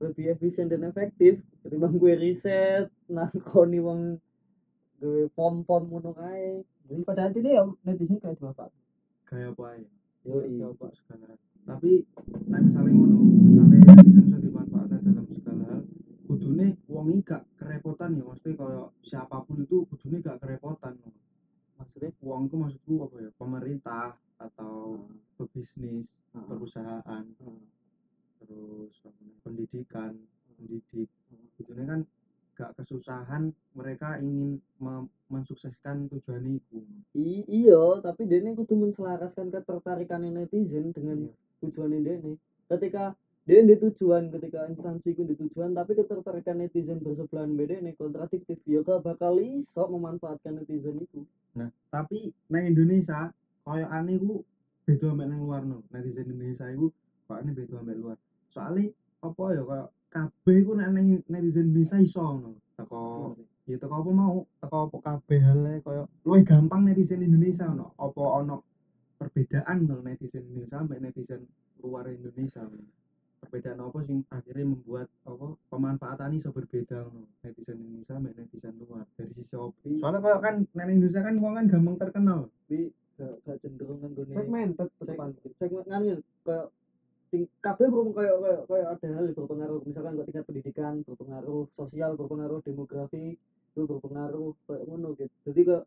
lebih 0.00 0.24
efisien 0.38 0.70
dan 0.70 0.86
efektif 0.86 1.42
ketimbang 1.66 1.98
gue 1.98 2.14
riset 2.14 2.88
nakoni 3.10 3.78
wong 3.82 4.22
gue 5.02 5.28
pom-pom 5.36 5.84
ngono 5.90 6.16
kae. 6.16 6.64
Jadi 6.88 7.02
pada 7.04 7.28
intinya 7.28 7.50
ya 7.52 7.64
netizen 7.84 8.20
kayak 8.20 8.40
bapak. 8.40 8.70
gaya 9.28 9.50
apa 9.50 9.80
apa 10.24 10.86
segala 10.94 11.24
hal. 11.32 11.53
Tapi 11.64 12.04
nek 12.48 12.60
misalnya 12.68 12.92
ngono 12.92 13.16
misalnya 13.48 13.76
netizen 13.88 14.24
sudah 14.28 14.40
dimanfaatkan 14.44 15.00
dalam 15.00 15.26
segala 15.32 15.62
hal 15.68 15.80
kudune 16.28 16.66
wong 16.92 17.06
iki 17.16 17.22
gak 17.24 17.42
kerepotan 17.56 18.20
ya 18.20 18.24
maksudnya 18.24 18.54
kayak 18.60 18.88
siapa 19.00 19.36
pun 19.48 19.56
itu 19.64 19.76
kudune 19.88 20.20
gak 20.20 20.40
kerepotan. 20.44 20.94
Maksudnya 21.74 22.10
uang 22.22 22.42
itu 22.46 22.56
maksudku 22.60 22.94
apa 23.02 23.16
ya 23.18 23.30
pemerintah 23.34 24.14
atau 24.38 25.02
pebisnis 25.40 26.14
Ah. 26.34 26.46
perusahaan 26.46 27.24
Ah. 27.24 27.60
terus 28.44 28.94
pendidikan 29.42 30.14
pendidik. 30.54 31.08
Kudune 31.56 31.82
kan 31.88 32.00
gak 32.54 32.78
kesusahan 32.78 33.50
mereka 33.74 34.22
ingin 34.22 34.62
mensukseskan 35.26 36.06
tujuan 36.06 36.62
itu 36.62 36.86
iya 37.50 37.98
tapi 37.98 38.30
dia 38.30 38.38
ini 38.38 38.54
kudu 38.54 38.78
menselaraskan 38.78 39.50
ketertarikan 39.50 40.22
netizen 40.22 40.94
dengan 40.94 41.26
tujuan 41.58 41.98
dia 41.98 42.14
nih 42.22 42.38
ketika 42.70 43.18
dia 43.44 43.60
di 43.66 43.74
tujuan 43.94 44.34
ketika 44.34 44.66
instansi 44.66 45.14
itu 45.14 45.22
di 45.22 45.38
tujuan 45.38 45.70
tapi 45.70 45.94
ketertarikan 45.94 46.58
netizen 46.58 46.98
bersebelahan 46.98 47.54
beda 47.54 47.78
nih 47.78 47.94
kontradiktif 47.94 48.58
ya 48.66 48.82
gak 48.82 49.06
bakal 49.06 49.38
iso 49.38 49.86
memanfaatkan 49.86 50.58
netizen 50.58 50.98
itu 50.98 51.22
Nah, 51.54 51.70
tapi 51.86 52.34
nang 52.50 52.66
Indonesia 52.66 53.30
koyo 53.62 53.86
aneh 53.86 54.18
ku 54.18 54.42
beda 54.84 55.14
ambek 55.14 55.26
nang 55.30 55.40
luar 55.46 55.62
no. 55.62 55.86
Netizen 55.94 56.34
Indonesia 56.34 56.66
iku 56.66 56.90
kok 57.30 57.38
aneh 57.38 57.54
beda 57.54 57.74
ambek 57.78 57.96
luar. 58.02 58.18
Soalnya 58.50 58.90
apa 59.22 59.44
ya 59.54 59.62
koyo 59.62 59.86
kabeh 60.10 60.58
ku 60.66 60.72
nek 60.74 60.90
nang 60.90 61.06
netizen 61.30 61.70
Indonesia 61.70 61.96
iso 62.02 62.26
no. 62.42 62.50
Teko 62.74 63.02
ya 63.70 63.78
teko 63.78 63.94
apa 64.02 64.10
mau, 64.10 64.42
teko 64.58 64.76
apa 64.90 64.96
kabeh 64.98 65.40
hale 65.46 65.74
koyo 65.86 66.10
luwih 66.26 66.42
gampang 66.42 66.82
netizen 66.82 67.22
Indonesia 67.22 67.70
no. 67.70 67.94
Apa 68.02 68.42
ono 68.42 68.66
perbedaan 69.14 69.86
no 69.86 70.02
netizen 70.02 70.42
Indonesia 70.50 70.82
ambek 70.82 70.98
netizen 70.98 71.46
luar 71.78 72.10
Indonesia. 72.10 72.66
no. 72.66 72.82
Perbedaan 73.54 73.86
apa 73.86 73.98
sing 74.02 74.26
akhirnya 74.34 74.66
membuat 74.66 75.06
apa 75.30 75.54
pemanfaatan 75.70 76.34
iso 76.34 76.50
berbeda 76.50 77.06
no. 77.06 77.30
Netizen 77.46 77.78
Indonesia 77.78 78.18
ambek 78.18 78.34
netizen 78.34 78.74
luar 78.82 79.06
dari 79.14 79.30
sisi 79.30 79.54
apa? 79.54 79.78
Soalnya 79.78 80.18
kayak 80.26 80.40
kan 80.42 80.54
neng 80.74 80.90
Indonesia 80.90 81.22
kan 81.22 81.34
uang 81.38 81.54
kan 81.54 81.64
gampang 81.70 81.96
terkenal. 82.02 82.40
tapi 82.50 82.90
gak, 83.14 83.34
gak 83.46 83.56
cenderung 83.62 84.02
kan 84.02 84.10
gue 84.10 84.26
Segmented 84.26 84.88
tetepan. 84.98 85.30
segmen 85.62 85.86
kan 85.86 86.02
gitu, 86.02 86.18
kayak 86.42 86.66
ting 87.30 87.46
kabeh 87.62 87.86
kayak 87.90 88.36
kayak 88.42 88.60
kayak 88.66 88.88
ada 88.90 89.08
hal 89.14 89.24
yang 89.26 89.36
berpengaruh 89.38 89.78
misalkan 89.86 90.18
kok 90.18 90.26
tingkat 90.30 90.44
pendidikan 90.46 90.94
berpengaruh 91.02 91.62
sosial 91.74 92.10
berpengaruh 92.14 92.58
demografi 92.62 93.34
itu 93.38 93.80
berpengaruh 93.90 94.54
kayak 94.70 94.82
ngono 94.86 95.18
gitu 95.18 95.34
jadi 95.46 95.60
ke 95.66 95.78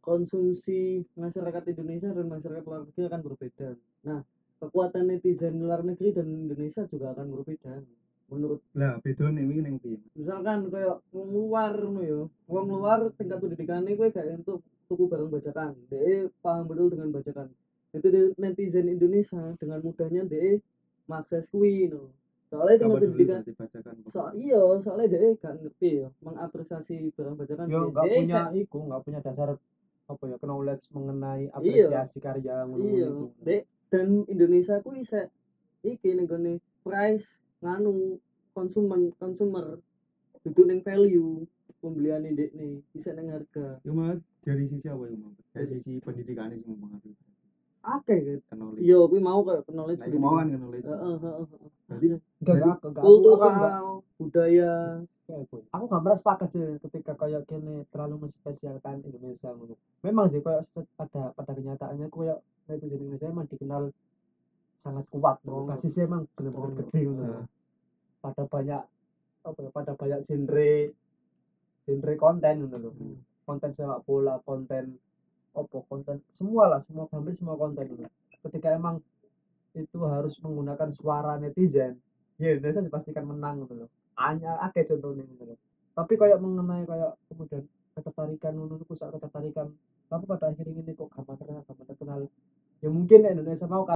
konsumsi 0.00 1.04
masyarakat 1.20 1.62
Indonesia 1.68 2.12
dan 2.12 2.28
masyarakat 2.32 2.64
luar 2.64 2.88
negeri 2.88 3.02
akan 3.12 3.20
berbeda 3.24 3.68
nah 4.04 4.20
kekuatan 4.56 5.04
netizen 5.12 5.60
luar 5.60 5.84
negeri 5.84 6.16
dan 6.16 6.26
Indonesia 6.26 6.82
juga 6.88 7.12
akan 7.12 7.26
berbeda 7.32 7.84
menurut 8.26 8.58
lah 8.74 8.98
bedone 8.98 9.38
iki 9.38 9.60
ning 9.62 9.76
piye? 9.78 10.02
misalkan 10.18 10.66
kayak 10.66 10.98
wong 11.14 11.28
luar 11.30 11.76
ngono 11.78 12.00
ya 12.02 12.20
wong 12.50 12.66
luar 12.66 13.12
tingkat 13.14 13.38
pendidikannya 13.38 13.94
gue 13.94 14.08
kayak 14.10 14.42
untuk 14.42 14.66
tuku 14.90 15.06
barang 15.06 15.30
bajakan 15.30 15.78
dia 15.90 16.26
paham 16.42 16.66
betul 16.70 16.94
dengan 16.94 17.10
bajakan. 17.10 17.50
Itu 17.90 18.06
di- 18.12 18.34
netizen 18.38 18.86
Indonesia 18.86 19.54
dengan 19.58 19.78
mudahnya 19.82 20.22
dia 20.26 20.58
mengakses 21.06 21.46
kui 21.50 21.86
no 21.90 22.10
soalnya 22.46 22.78
tingkat 22.82 22.98
pendidikan 23.10 23.40
so 24.06 24.30
iya 24.38 24.62
soalnya 24.78 25.06
dia 25.10 25.34
gak 25.38 25.54
ngerti 25.58 25.90
ya 26.02 26.08
mengapresiasi 26.22 27.10
barang 27.14 27.34
bajakan 27.34 27.66
yo 27.66 27.90
nggak 27.90 28.06
punya 28.06 28.42
iku 28.54 28.78
nggak 28.86 29.02
punya 29.02 29.20
dasar 29.22 29.48
apa 30.06 30.22
ya 30.30 30.36
knowledge 30.38 30.86
mengenai 30.94 31.50
Iya. 31.50 31.58
apresiasi 31.90 32.18
karya 32.22 32.62
ngono 32.66 32.84
iya. 32.86 33.06
iku. 33.10 33.26
Dan 33.92 34.26
Indonesia 34.26 34.82
ku 34.82 34.94
bisa 34.94 35.30
iki 35.86 36.14
gone 36.26 36.58
price 36.82 37.26
nganu 37.62 38.18
konsumen 38.56 39.14
consumer. 39.20 39.78
Duduk 40.42 40.66
ning 40.66 40.80
value 40.82 41.46
pembelian 41.82 42.26
dek 42.26 42.50
nih 42.54 42.82
bisa 42.94 43.14
ning 43.14 43.30
harga. 43.30 43.78
Yo 43.86 43.94
malah 43.94 44.18
dari 44.42 44.66
sisi 44.70 44.86
apa 44.86 45.04
yo 45.10 45.16
Mang? 45.18 45.34
dari 45.54 45.66
sisi 45.70 45.98
pendidikan 46.02 46.50
sing 46.54 46.62
mempengaruhi 46.66 47.14
akeh 47.86 48.18
gitu 48.18 48.54
knowledge. 48.58 48.82
Iya 48.82 48.98
kuwi 49.06 49.20
mau 49.22 49.40
kayak 49.46 49.62
knowledge 49.70 50.02
Nah, 50.02 50.18
mau 50.18 50.34
kan 50.42 50.46
knowledge. 50.50 50.86
Heeh, 50.86 51.16
heeh, 51.22 51.44
heeh. 51.46 51.70
berarti 51.86 52.06
Enggak, 52.42 52.56
Jadi, 52.58 52.68
enggak, 55.26 55.66
aku, 55.74 55.84
gak 55.90 56.02
merasa 56.06 56.20
sepakat 56.22 56.48
sih 56.54 56.64
ketika 56.86 57.12
kayak 57.18 57.42
gini 57.50 57.82
terlalu 57.90 58.26
menspesialkan 58.26 59.02
Indonesia. 59.02 59.50
Memang 60.06 60.30
sih 60.30 60.40
kayak 60.40 60.62
pada 60.94 61.34
pada 61.34 61.52
kenyataannya 61.52 62.06
kayak 62.08 62.38
netizen 62.70 63.00
Indonesia 63.02 63.28
emang 63.28 63.46
dikenal 63.50 63.82
sangat 64.86 65.04
kuat 65.10 65.36
Oh. 65.44 65.66
loh. 65.66 65.74
Basisnya 65.74 66.06
emang 66.06 66.30
bener-bener 66.38 66.70
Oh. 66.70 66.76
gede. 66.78 67.00
Heeh. 67.10 67.44
Pada 68.22 68.42
banyak 68.46 68.82
apa 69.46 69.58
ya, 69.62 69.70
pada 69.70 69.92
banyak 69.94 70.20
genre 70.26 70.70
genre 71.86 72.14
konten 72.18 72.54
ngono 72.62 72.76
loh. 72.78 72.92
Hmm. 72.94 73.18
Konten 73.46 73.70
sepak 73.74 74.02
bola, 74.06 74.42
konten 74.42 74.98
opo, 75.54 75.86
konten 75.86 76.18
semua 76.38 76.66
lah, 76.70 76.80
semua 76.86 77.06
hampir 77.10 77.34
semua 77.38 77.54
konten 77.58 77.86
ngono. 77.86 78.10
Ketika 78.46 78.74
emang 78.74 79.02
itu 79.74 79.98
harus 80.08 80.34
menggunakan 80.40 80.88
suara 80.90 81.36
netizen, 81.36 81.98
ya 82.38 82.54
Indonesia 82.56 82.82
dipastikan 82.82 83.26
menang 83.28 83.66
gitu 83.66 83.84
loh. 83.84 83.90
Hanya 84.16 84.56
akeh 84.64 84.84
contohnya 84.88 85.24
gitu. 85.28 85.54
Tapi 85.96 86.12
kayak 86.16 86.40
mengenai 86.40 86.84
kayak 86.84 87.12
kemudian 87.28 87.64
ketertarikan 87.96 88.52
ngono 88.52 88.76
pusat 88.84 89.08
ketertarikan 89.08 89.72
tapi 90.06 90.24
pada 90.28 90.52
akhirnya 90.52 90.84
ini 90.84 90.92
kok 90.94 91.10
gampang 91.10 91.36
terkenal 91.40 91.62
gampang 91.66 91.88
terkenal 91.88 92.18
ya 92.84 92.88
mungkin 92.92 93.20
Indonesia 93.26 93.66
mau 93.66 93.82